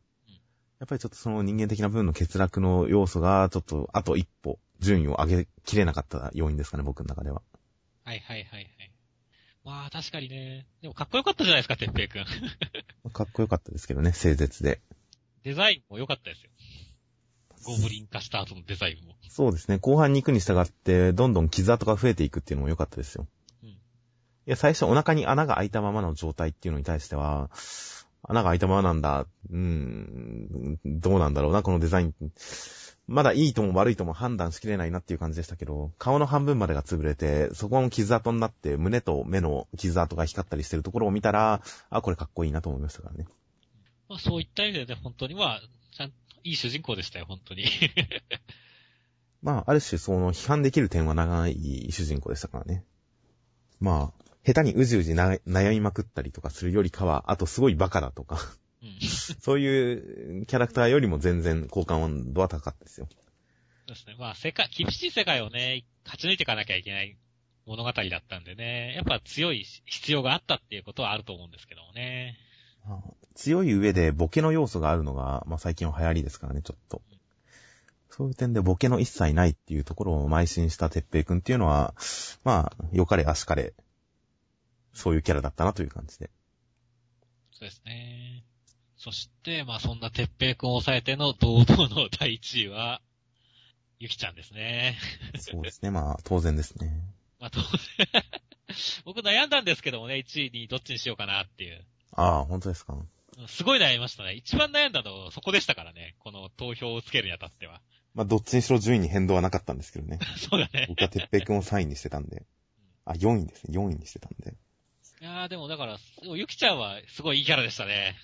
[0.79, 7.41] やっぱりちょっとその人間的な部分の欠落の要素が、ちょっとあと一歩、順位を上げきれなかった要因ですかね、僕の中では。
[8.03, 8.91] はいはいはいはい。
[9.63, 10.67] まあ確かにね。
[10.81, 12.25] でもかっこよかったじゃないですか、てっぺいくん。
[13.11, 14.81] かっこよかったですけどね、整絶で。
[15.43, 16.49] デザインも良かったですよ。
[17.63, 19.15] ゴブリン化した後のデザインも。
[19.29, 23.25] そうですね、後半に行くに従って、どんどん傷跡が増えていくっていうのも良かったですよ。
[24.45, 27.49] うんいや、最初お腹に穴が開いたままの状態っていうのに対しては、
[28.23, 32.13] 穴が開いたままなんだ、うーん、どうなんだろうな、このデザイン。
[33.05, 43.25] まだいいとも悪いとも判断しきれないなっていう感じでしたけど、顔の半分までが潰れて、そこの傷跡になって、胸と目の傷跡が光ったりしてるところを見たら、あ、これかっこいいなと思いましたからね。
[44.09, 47.65] まあそういった意味でね、本当にまあ、ちゃんと、いい主人公でしたよ、本当に。
[49.41, 52.85] まあ、ある種その批判できる点は長い主人公でしたからね。
[53.81, 58.39] まあ、下手にうじうじな悩みまくったりとかするよりかは、あとすごいバカだとか、
[58.81, 58.99] うん。
[59.39, 63.07] そういうキャラクターよりも全然好感温度は高かったですよ。
[63.09, 63.17] そ
[63.85, 64.15] うですね。
[64.19, 67.17] まあ、世界、厳しい世界をね、勝ち抜いていかなきゃいけない
[67.65, 72.37] 物語だったんでね、やっぱ強い必要があったっていうことはあると思うんですけどもね。
[72.85, 77.01] まあ強い上でボケの要素があるのが、まあ最近は流行りですからね、ちょっと。
[78.09, 81.95] そういう点でボケの一切ないっていうところを邁進したてっぺいくんっていうのは、
[82.43, 83.73] まあ、良かれ足かれ、
[84.93, 86.29] そういうキャラだったなという感じで。
[87.51, 88.45] そうですね。
[88.97, 93.01] そして、まあそんなてっぺいくんを抑えての堂々の第1位は、
[93.99, 94.97] ゆきちゃんですね。
[95.39, 96.91] そうですね、まあ当然ですね。
[97.39, 97.69] まあ当然
[99.05, 101.85] 僕悩んだんですけどもね、1位にどっちにしようかなっていう。
[102.11, 102.93] ああ、本当ですか。
[102.93, 103.09] うん
[103.47, 104.33] すごい悩みましたね。
[104.33, 106.15] 一番悩んだのそこでしたからね。
[106.19, 107.81] この投票をつけるにあたっては。
[108.13, 110.19] まあどっちにしろ順位に変動はなかったんですけどね。
[110.37, 110.85] そうだね。
[110.87, 112.45] 僕はてっぺいくんを3位にしてたんで。
[113.05, 113.77] あ、4位ですね。
[113.77, 114.55] 4位にしてたんで。
[115.23, 115.97] いやーでもだから、
[116.35, 118.17] ゆきちゃんはすごいいいキャラでしたね。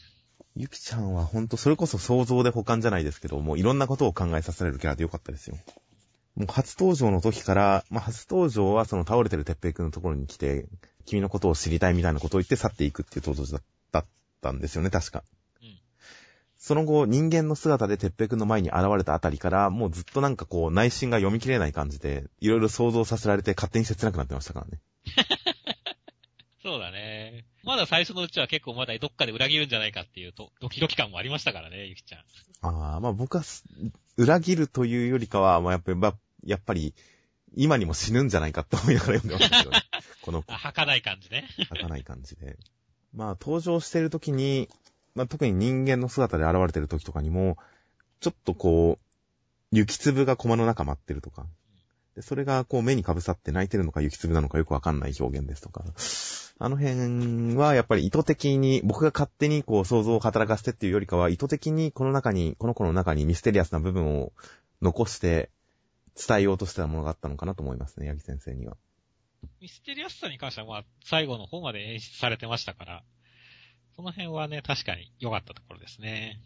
[0.58, 5.56] ゆきちゃんはほんとそれこそ想像で保管じゃないですけど、もういろんなことを考えさせられるキャラでよかったですよ。
[6.36, 10.66] もう初登場の時から、まあ初登場はその倒れてるてっぺいくんのところに来て、
[11.06, 14.06] 君のことを知りたいみたいなことを言って去っていくっていう登場だだっ
[14.42, 15.24] たんですよね、確か。
[15.64, 15.80] うん
[16.58, 24.80] その後、人間の姿でてっぺいくんの前に現れたあたりから、もうずっとなんかこう内心が読み切れない感じで、いろいろ想像させられて勝手に切なくなってましたからね。
[26.70, 27.46] そうだね。
[27.64, 32.22] まだ最初のうちは結構まだどっかで裏切るんじゃないかっていうと、ドキドキ感もありましたからね、ゆきちゃん。
[32.62, 33.64] ああ、まあ僕はす、
[34.17, 36.13] 裏切るというよりかは、まあやっぱり、まあ
[36.46, 36.94] やっぱり、
[37.56, 39.82] 今にも死ぬんじゃないかって思いながら読んでましたけど、ね、
[40.22, 41.50] このあ、儚い感じね。
[41.58, 42.60] 儚い感じで。
[43.15, 44.70] まあ登場してる時に、
[45.15, 47.58] まあ特に人間の姿で現れてる時とかにも、
[48.20, 51.48] ちょっとこう、雪粒が駒の中舞ってるとか、
[52.15, 55.86] でそれがこう目にかぶさって泣いてるのか雪粒なのかよくわかんない表現ですとか、
[56.62, 64.34] あの辺はやっぱり意図的に、僕が勝手にこう想像を働かせてっていうよりかは、意図的にこの中に、この子の中にミステリアスな部分を
[64.82, 65.50] 残して、
[66.16, 68.76] 伝えようとしてたものがあったのかなと思いますね、八木先生には。
[69.62, 73.04] ミステリアスさに関しては、まあ、最後の方まで演出されてましたから、
[73.96, 76.42] その辺はね、確かに良かったところですね。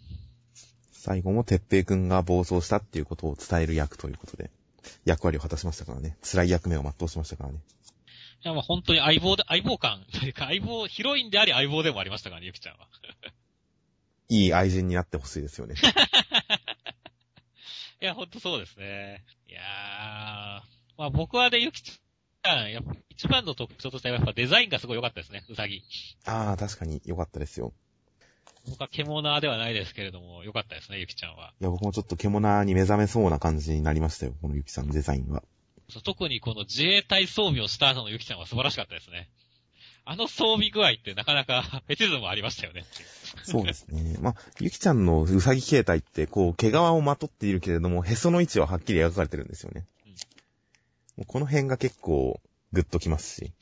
[0.92, 4.52] 最後も鉄平くんが暴走したっていうことを伝える役ということで、
[5.06, 6.18] 役割を果たしましたからね。
[6.22, 7.60] 辛い役目を全うしましたからね。
[8.44, 12.88] いや、まあ本当に相棒で、相棒感というか、相棒、ヒロインであり相棒でもありましたからね、ゆきちゃんは。
[14.30, 15.76] いい愛人になってほしいですよね。
[18.02, 19.24] いや、ほんとそうですね。
[19.48, 19.64] いやー、
[20.98, 25.82] まあ僕はね、ゆきちゃん、やっぱ一番の特徴としてはやっぱデザインがすごい良かったですね、うさぎ。
[26.26, 27.74] ああ、確かに良かったですよ。
[28.68, 31.54] 僕は獣ではないですけれども、良かったですね、ゆきちゃんは。
[31.62, 35.44] いや、僕もちょっと獣に目覚めそうな感じになりましたよ、このゆきさんのデザインは。
[36.02, 39.30] 特にこの自衛隊装備をした後のゆきちゃんは素晴らしかったですね。
[40.06, 42.84] あの装備具合ってなかなかフェチズムありましたよね。
[43.44, 44.18] そうですね。
[44.20, 49.86] まあ、ゆきちゃんのうさぎ形態って、こう、毛皮をまとっているけれども、へその位置ははっきり描かれてるんですよね。
[51.16, 52.42] もうこの辺が結構、
[52.74, 53.54] グッときますし、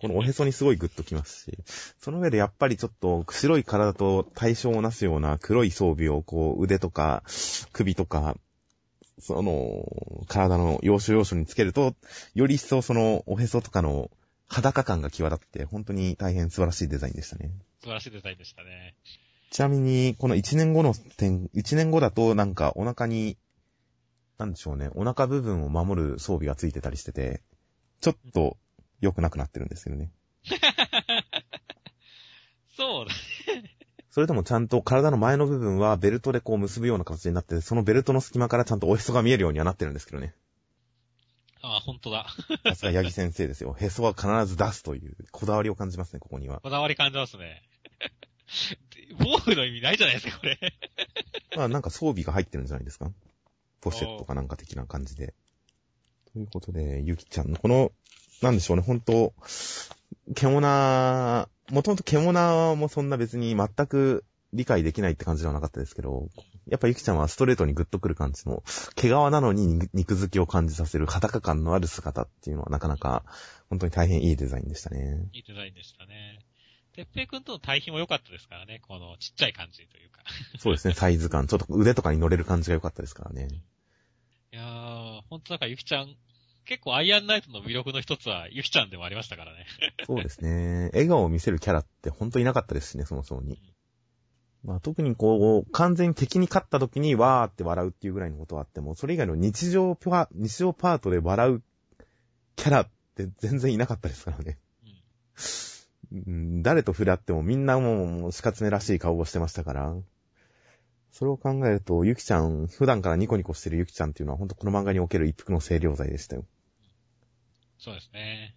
[0.00, 1.58] このおへそにすごいグッときますし、
[2.00, 7.22] その上でやっぱりちょっと白い体と対象をなすような黒い装備をこう腕とか
[7.72, 8.34] 首とか、
[9.18, 11.94] その体の要所要所につけると、
[12.34, 14.10] より一層そのおへそとかの
[14.48, 17.50] 裸感が際立って、本当に大変素晴らしいデザインでしたね。
[17.80, 18.94] 素晴らしいデザインでしたね。
[19.50, 23.36] ちなみに、この1年後の点、1年後だとなんかお腹に、
[24.38, 27.42] なんでしょうね、お腹部分を守る装備がついてたりしてて、
[28.00, 28.58] ちょっと
[29.00, 30.10] 良くなくなってるんですけどね。
[32.76, 33.14] そうだ。
[34.16, 40.32] それでもちゃんと体の前の部分はベルトでこう結ぶような形になって、そのベルトの隙間からちゃんとおへそが見えるようにはなってるんですけどね。
[41.60, 42.26] ああ、ほんとだ。
[42.64, 43.76] さすが八木先生ですよ。
[43.78, 46.60] へそは必ず出すという、こだわりを感じますね、ここには。
[46.60, 47.62] こだわり感じますね。
[49.20, 50.58] 防具の意味ないじゃないですか、これ。
[51.54, 53.12] まあなんか装備が入ってるんじゃないですか
[53.82, 55.34] ポシェットかなんか的な感じで。
[56.32, 57.92] ということで、ゆきちゃんのこの、
[58.42, 59.34] なんでしょうね、ほんと、
[60.34, 66.28] 獣、もともと獣もそんな別に全く理解できないって感じではなかったですけど、
[66.66, 68.62] やっぱゆきちゃんはストレートにグッとくる感じの、
[68.94, 73.24] 毛皮なのに肉付きを感じさせる裸感のある姿っていうのはなかなか、
[73.68, 75.28] 本当に大変いいデザインでしたね。
[75.32, 76.40] いいデザインでしたね。
[76.94, 78.80] てっぺいくんとの対比も良かったですからね。
[78.86, 80.22] このちっちゃい感じというか。
[80.58, 81.46] そうですね、サイズ感。
[81.46, 83.48] ちょっと腕とかに乗れる感じが良かったですからね。
[84.52, 86.16] いやー、ほんとなんかゆきちゃん、
[86.66, 89.66] 結構アイアンナイトの魅力の一つはゆきちゃんでもありましたからね。
[90.04, 90.90] そうですね。
[90.92, 93.60] 笑顔を見せるキャラって本当いなかったですしね、そもそもに。
[94.64, 101.62] まあ特にこう、完全に敵に勝った時にわーって笑うっていうぐらいのことはあっても、それ以外の日常パ、日常パートで笑う
[102.56, 104.58] キャラって全然いなかったですからね。
[106.12, 109.94] うん、誰と触れ合ってもみんなもう死活目らしい顔をしてましたから。
[111.12, 116.44] それを考えると、ゆきちゃん、普段からニコニコしてるゆきちゃんっていうのは本当この漫画における一服の清涼剤でしたよ。
[117.78, 118.54] そうですね。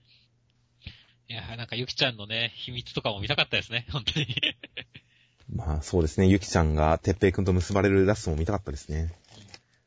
[1.27, 4.27] いやー、なんかゆきちゃんのね、秘密とかも見たかったですね、本当に。
[5.53, 9.13] まあそうですね、ゆきちゃんがてっぺいくんと結ばれるラストも見たかったですね。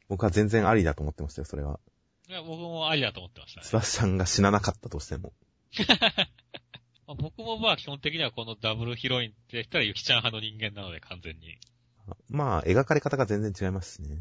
[0.08, 1.80] 僕は全然ありだと思ってましたよ、それは。
[2.28, 3.66] いや僕もありだと思ってましたね。
[3.66, 5.32] スバスチャンが死ななかったとしても。
[7.06, 11.58] まあ僕もまあ基本的にはこのダブルヒロインって言ったらゆきちゃん派の人間なので完全に。
[12.28, 14.18] まあ、描かれ方が全然違いますしね。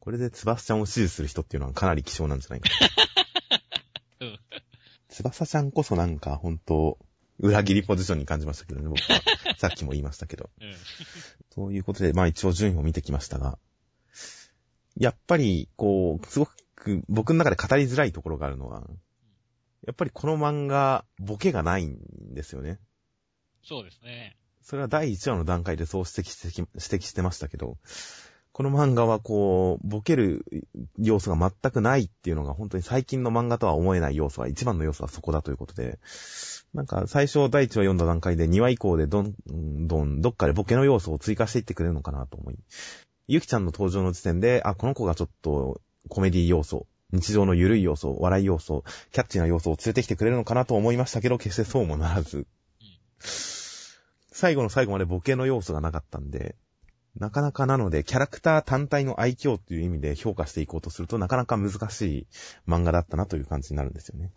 [0.00, 3.06] これでツバスちゃんを支持する人っていうのはかなり希少なんじゃないかな。
[5.12, 5.16] うん。
[5.16, 6.98] ツバサちゃんこそなんか本当
[7.38, 9.20] 裏切りポジションに感じましたけどね、僕は。
[9.58, 10.50] さっきも言いましたけど。
[10.60, 10.74] うん。
[11.50, 13.58] ということで、まあ一応順位を見てきましたが、
[14.96, 16.46] やっぱり、こう、すご
[16.76, 18.88] く僕の中で語りづらいところがあるのは、
[19.86, 21.98] やっぱりこの漫画、ボケがないん
[22.34, 22.78] ですよね。
[23.64, 24.36] そうですね。
[24.60, 27.78] それは第1話の段階でそう指摘してき指摘してましたけど、
[28.52, 30.44] この漫画はこう、ボケる
[30.98, 35.98] 要素が全くないっていうのが本当に最近の漫画とは思えない要素は、一番の要素はそこだということで、
[36.74, 42.58] なんか最初第1話読んだ段階で2話以降でどんどんどっかでボケの要素を追加していってくれるのかなと思い、
[43.26, 52.46] ゆきちゃんの登場の時点で、あ、この子がちょっとコメディ要素、日常の緩い要素、笑い要素、キャッチーな要素を連れてきてくれるのかなと思いましたけど、決してそうもならず、
[54.30, 56.56] 最後の最後までボケの要素がなかったんで、
[57.16, 62.26] なかなかなので、キャラクター単体の愛嬌っていう意味で評価していこうとすると、なかなか難しい
[62.66, 64.30] 漫画だったなという感じになるんですよね。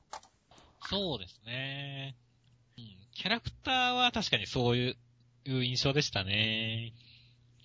[0.89, 2.15] そうですね。
[2.77, 2.85] うん。
[3.13, 4.95] キャラクターは確かにそういう
[5.45, 6.93] 印象でしたね。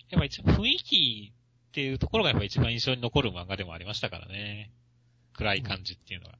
[0.09, 1.33] やっぱ一番雰囲気
[1.69, 4.71] っていうところがやっぱ一番印象に残る漫画でもありましたからね。
[5.33, 6.35] 暗い感じっていうのは。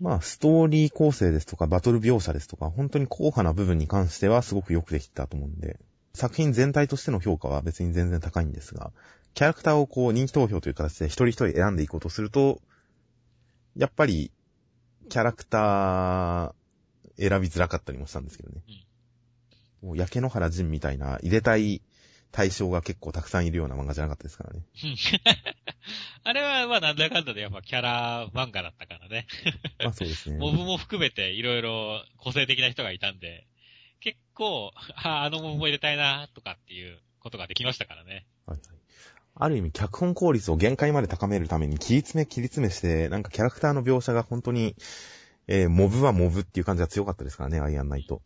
[0.00, 5.78] まあ、ストーリー構成ですとか、バトル描写ですとか、本当に硬派な部分に関してはすごくよくできたと思うんで、
[6.12, 8.92] 作品全体としての評価は別に全然高いんですが、
[9.34, 12.60] キャラクターをこう人気投票という形で一人一人選んでいこうとすると、
[13.76, 14.32] やっぱり、
[15.08, 16.52] キャラクター
[17.16, 18.62] 選びづらかったりもしたんですけどね。
[19.82, 21.82] もう焼け野原仁みたいな入れたい
[22.32, 24.62] 対象が結構たくさんいるような漫画じゃなかったですからね。
[26.22, 29.26] あれは、まあ、なんだかんだでやっぱキャラ漫画だったからね。
[29.82, 30.38] まあそうですね。
[30.38, 33.46] モブも含めていろいろ個性的な人がいたんで、
[34.00, 38.26] 結構、 ああのモブも入れたいな、とかっていうことができましたからね。
[38.46, 38.78] はいはい。
[39.34, 44.74] ある意味、脚本効率を限界まで高めるために、切り詰め切り詰めして、なんかキャラクターの描写が本当に、
[45.46, 48.22] えー、モブはモブっていう感じが強かったですからね、アイアンナイト。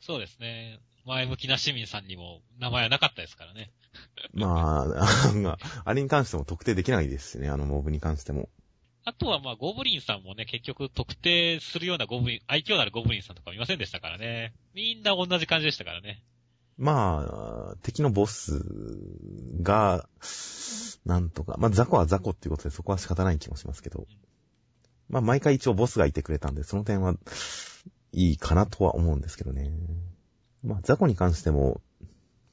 [0.00, 0.80] そうですね。
[1.04, 3.70] 前向きな市民さんにも名前はなかったですからね。
[4.32, 8.48] まあ、 あれに関しても特定できないですしね、あのモブに関しても。
[9.04, 14.52] あとはまあ、ゴブリンさんもね、結局特定するようなゴブリン、愛嬌のあるゴブリンさんとかいませんでしたからね。
[14.74, 16.22] みんな同じ感じでしたからね。
[16.76, 18.62] まあ、敵のボス
[19.62, 20.08] が、
[21.04, 24.06] なんとか、まあ、ザコはザコっていうことでそこは仕方ない気もしますけど。
[25.08, 27.14] まあ、毎回一応ボスがいてくれたんで、その点は
[28.12, 29.70] いいかなとは思うんですけどね。
[30.62, 31.80] まあ、ザコに関しても、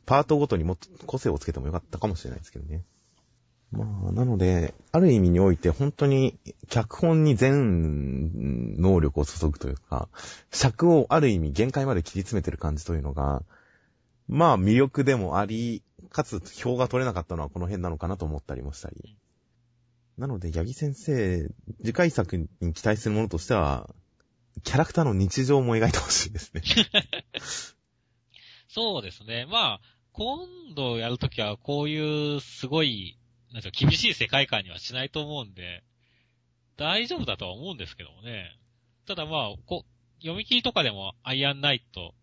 [0.06, 2.84] パートごとにもっと個性をつけてもよかったかもしれないですけどね。
[3.72, 6.38] まあ、なので、ある意味において本当に
[6.70, 10.08] 脚本に全能力を注ぐというか、
[10.52, 13.44] 尺をある意味限界まで切り詰めてる感じというのが、
[14.28, 19.18] まあ魅力でもあり、かつ票が取れなかったのはこの辺なのかなと思ったりもしたり。
[20.18, 21.48] なので、八木先生、
[21.84, 23.90] 次回作に期待するものとしては、
[24.64, 26.64] キャラクターの日常も描いてほしいですね。
[28.68, 29.46] そうですね。
[29.46, 29.82] まあ、
[30.14, 33.20] 今度やるときはこういうすごい、
[33.58, 35.84] なんか厳しい世界観にはしないと思うんで、
[36.78, 38.56] 大丈夫だとは思うんですけどもね。
[39.08, 39.84] ただまあ、こ
[40.20, 42.14] 読み切りとかでもアイアンナイト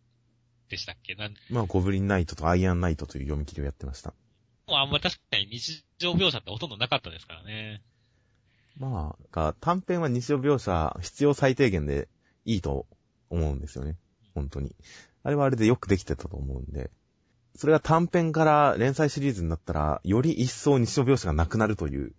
[0.69, 1.17] でしたっけ？
[1.17, 4.15] なんまあ、ゴブリンナイトとアイアンナイトという読み切りをやってました。
[4.69, 7.83] もうあんま確かに日常描写ってほとんどなかったですからね。
[8.79, 12.07] まあ、短編は日常描写必要最低限で
[12.45, 12.87] いいと
[13.29, 13.97] 思うんですよね。
[14.37, 14.77] 本当に。
[15.25, 16.93] あれはあれでよくできてたと思うんで。
[17.57, 22.13] それが短編から連載シリーズになったら、より一層日常描写がなくなるという、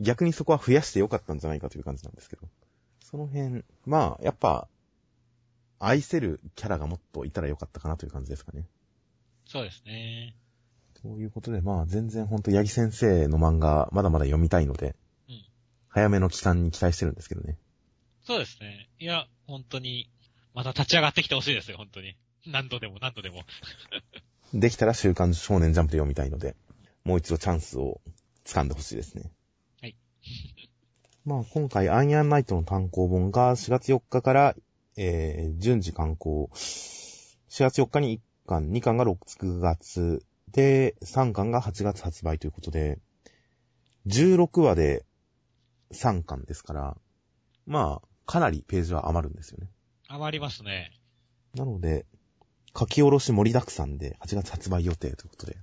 [0.00, 2.48] 逆にそこは増やしてよかったんじゃないかという感じなんですけど。
[3.00, 4.68] その辺、まあ、やっぱ、
[5.78, 8.66] 愛せるキャラがもっといたらよかったかなという感じですかね。
[9.46, 10.34] そうですね。
[11.02, 14.96] ということで、まあ、全然ほんと、八木先生の漫画、まだまだ読みたいので、
[15.28, 15.44] うん、
[15.88, 17.56] 早めの期間に期待してるんですけどね。
[18.26, 18.88] そうですね。
[18.98, 20.10] いや、本当に、
[20.52, 22.16] また立ち上がってきてほしいですよ、本当に。
[22.46, 23.44] 何度でも何度でも。
[24.54, 26.56] できたら週刊少年ジャンプで読みたいので、
[27.04, 28.00] もう一度チャンスを
[28.44, 29.30] 掴んでほしいですね。
[29.80, 29.96] はい。
[31.24, 34.56] まあ今回、アイアンナイトの単行本が4月4日から、
[34.96, 36.50] えー、順次刊行。
[36.54, 42.98] 4月4日に1巻、2巻が6月で、3巻が8月発売ということで、
[44.06, 45.04] 16話で
[45.92, 46.96] 3巻ですから、
[47.66, 49.70] まあ、かなりページは余るんですよね。
[50.08, 50.92] 余りますね。
[51.54, 52.06] なので、
[52.76, 55.56] 書き下ろし盛りだくさんで8月発売予定ということで。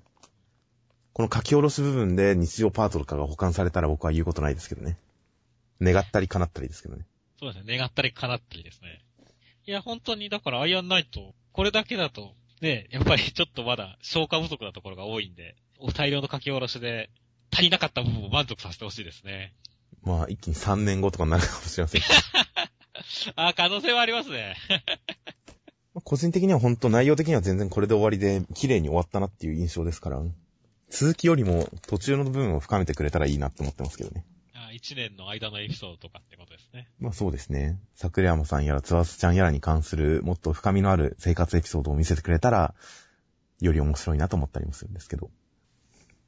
[1.14, 4.98] この書き下ろし部分で日常パートとかが保管されたら僕は言うことないですけどね。
[5.82, 7.06] 願ったり叶ったりですけどね。
[7.40, 7.78] そうですね。
[7.78, 9.02] 願ったり叶ったりですね。
[9.66, 15.56] いや、本当に、だからアイアンナイト、これだけだと、ね、やっぱりちょっとまだ消化不足なところが多いんで、
[15.94, 17.10] 大量の書き下ろしで、
[17.52, 19.54] 足りなかった部分を満足させてほしいですね。
[20.04, 22.02] まあ、一気に3年後とかになるかもしれません。
[23.36, 24.56] あ、可能性はありますね。
[26.04, 30.22] 個人的には本当内容的には全然これで終わりで綺麗に終わったなっていう印象ですから、
[30.90, 34.26] 続きよりも途中の部分を深めてくれたらいいなって思ってますけどね。
[34.54, 36.90] あ一年の間のエピソードとかってことですね。
[37.00, 37.80] まあそうですね。
[37.96, 42.76] 桜山さんやらつわすちゃんやらに関するもっと深みのある生活エピソードを見せてくれたら、
[43.62, 45.30] より面白いなと思ったりもするんですけど。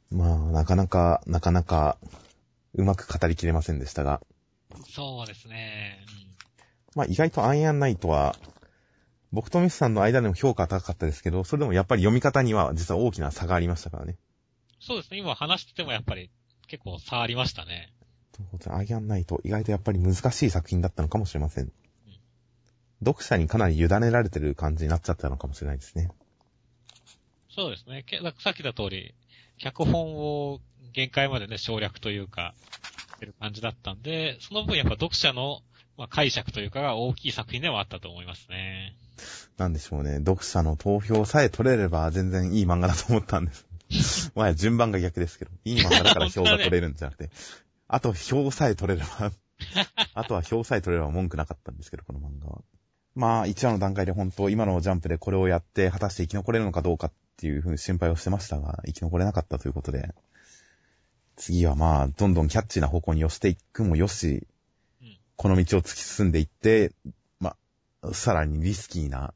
[0.09, 1.97] まあ、なかなか、なかなか、
[2.74, 4.22] うまく語りきれませんでしたが。
[4.89, 5.99] そうですね。
[6.07, 6.36] うん、
[6.95, 8.36] まあ意外とアイアンナイトは、
[9.32, 14.15] 僕とミスさんの間でも評価高かったですけど、それでもやっぱり読み方には実は大きな差がありましたからね。
[14.80, 15.17] そうですね。
[15.17, 16.30] 今話しててもやっぱり
[16.67, 17.93] 結構差ありましたね。
[18.32, 21.65] ということで、アイアンナイト、意外とやっぱり難しい作品だったのかもしれません。
[21.65, 21.71] うん、
[23.05, 26.09] 読者にかなり委ねられてる感じになっちゃったのかもしれないですね。
[27.49, 28.05] そうですね。
[28.39, 29.15] さっき言った通り、
[29.57, 30.61] 脚本を
[30.93, 32.53] 限界までね、省略というか、
[33.17, 35.61] てる感じだったんで、その分やっぱ読者の、
[35.97, 38.95] まあ、解釈というかが大きい作品ではあったと思いますね。
[39.57, 40.18] なんでしょうね。
[40.18, 43.65] 読者の投票さえ取れれば全然いい漫画だと思ったんです。
[44.36, 45.51] まあ順番が逆ですけど。
[45.65, 47.30] いい漫画だから票が取れるんじゃなくて。
[47.88, 49.32] あと票さえ取れれば
[50.13, 52.61] あとは票さえ取れれば文句なかったんですけど、この漫画は。
[53.15, 60.13] まあ、一話の段階で本当、今のジャンプでこれをやって、果たして生き残れるのかどうかっていうふうに心配をしてましたが、生き残れなかったということで、
[61.36, 64.47] 次はまあ、どんどんキャッチーな方向に寄せていくもよし、
[65.01, 67.13] うんこの道を突き進んでいって、まあ、
[68.14, 69.34] さらにリスキーな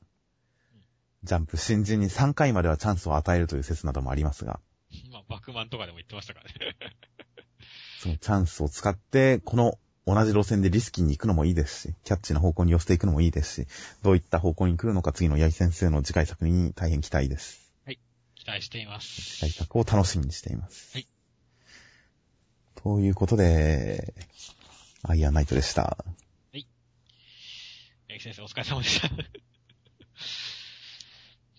[1.23, 4.59] ジャンプ、新人に3回まではチャンスを与えるという説などもありますが、
[5.11, 6.75] まあ、バクマンとかでも言ってましたからね。
[8.01, 13.67] そのチャンスを使って、この同じ路線でリスキーに行くのもいいですし、キャッチーな方向に寄せていくのもいいですし、
[14.01, 17.71] どういった方向に来るのか次の八木先生の次回作に大変期待です。
[18.41, 19.07] 期待しています。
[19.07, 20.97] 次回作を楽しみにしています。
[20.97, 21.07] はい。
[22.73, 24.15] ということで、
[25.03, 26.03] アイアンナイトでした。
[28.11, 29.50] 八木先生お疲れ様でした。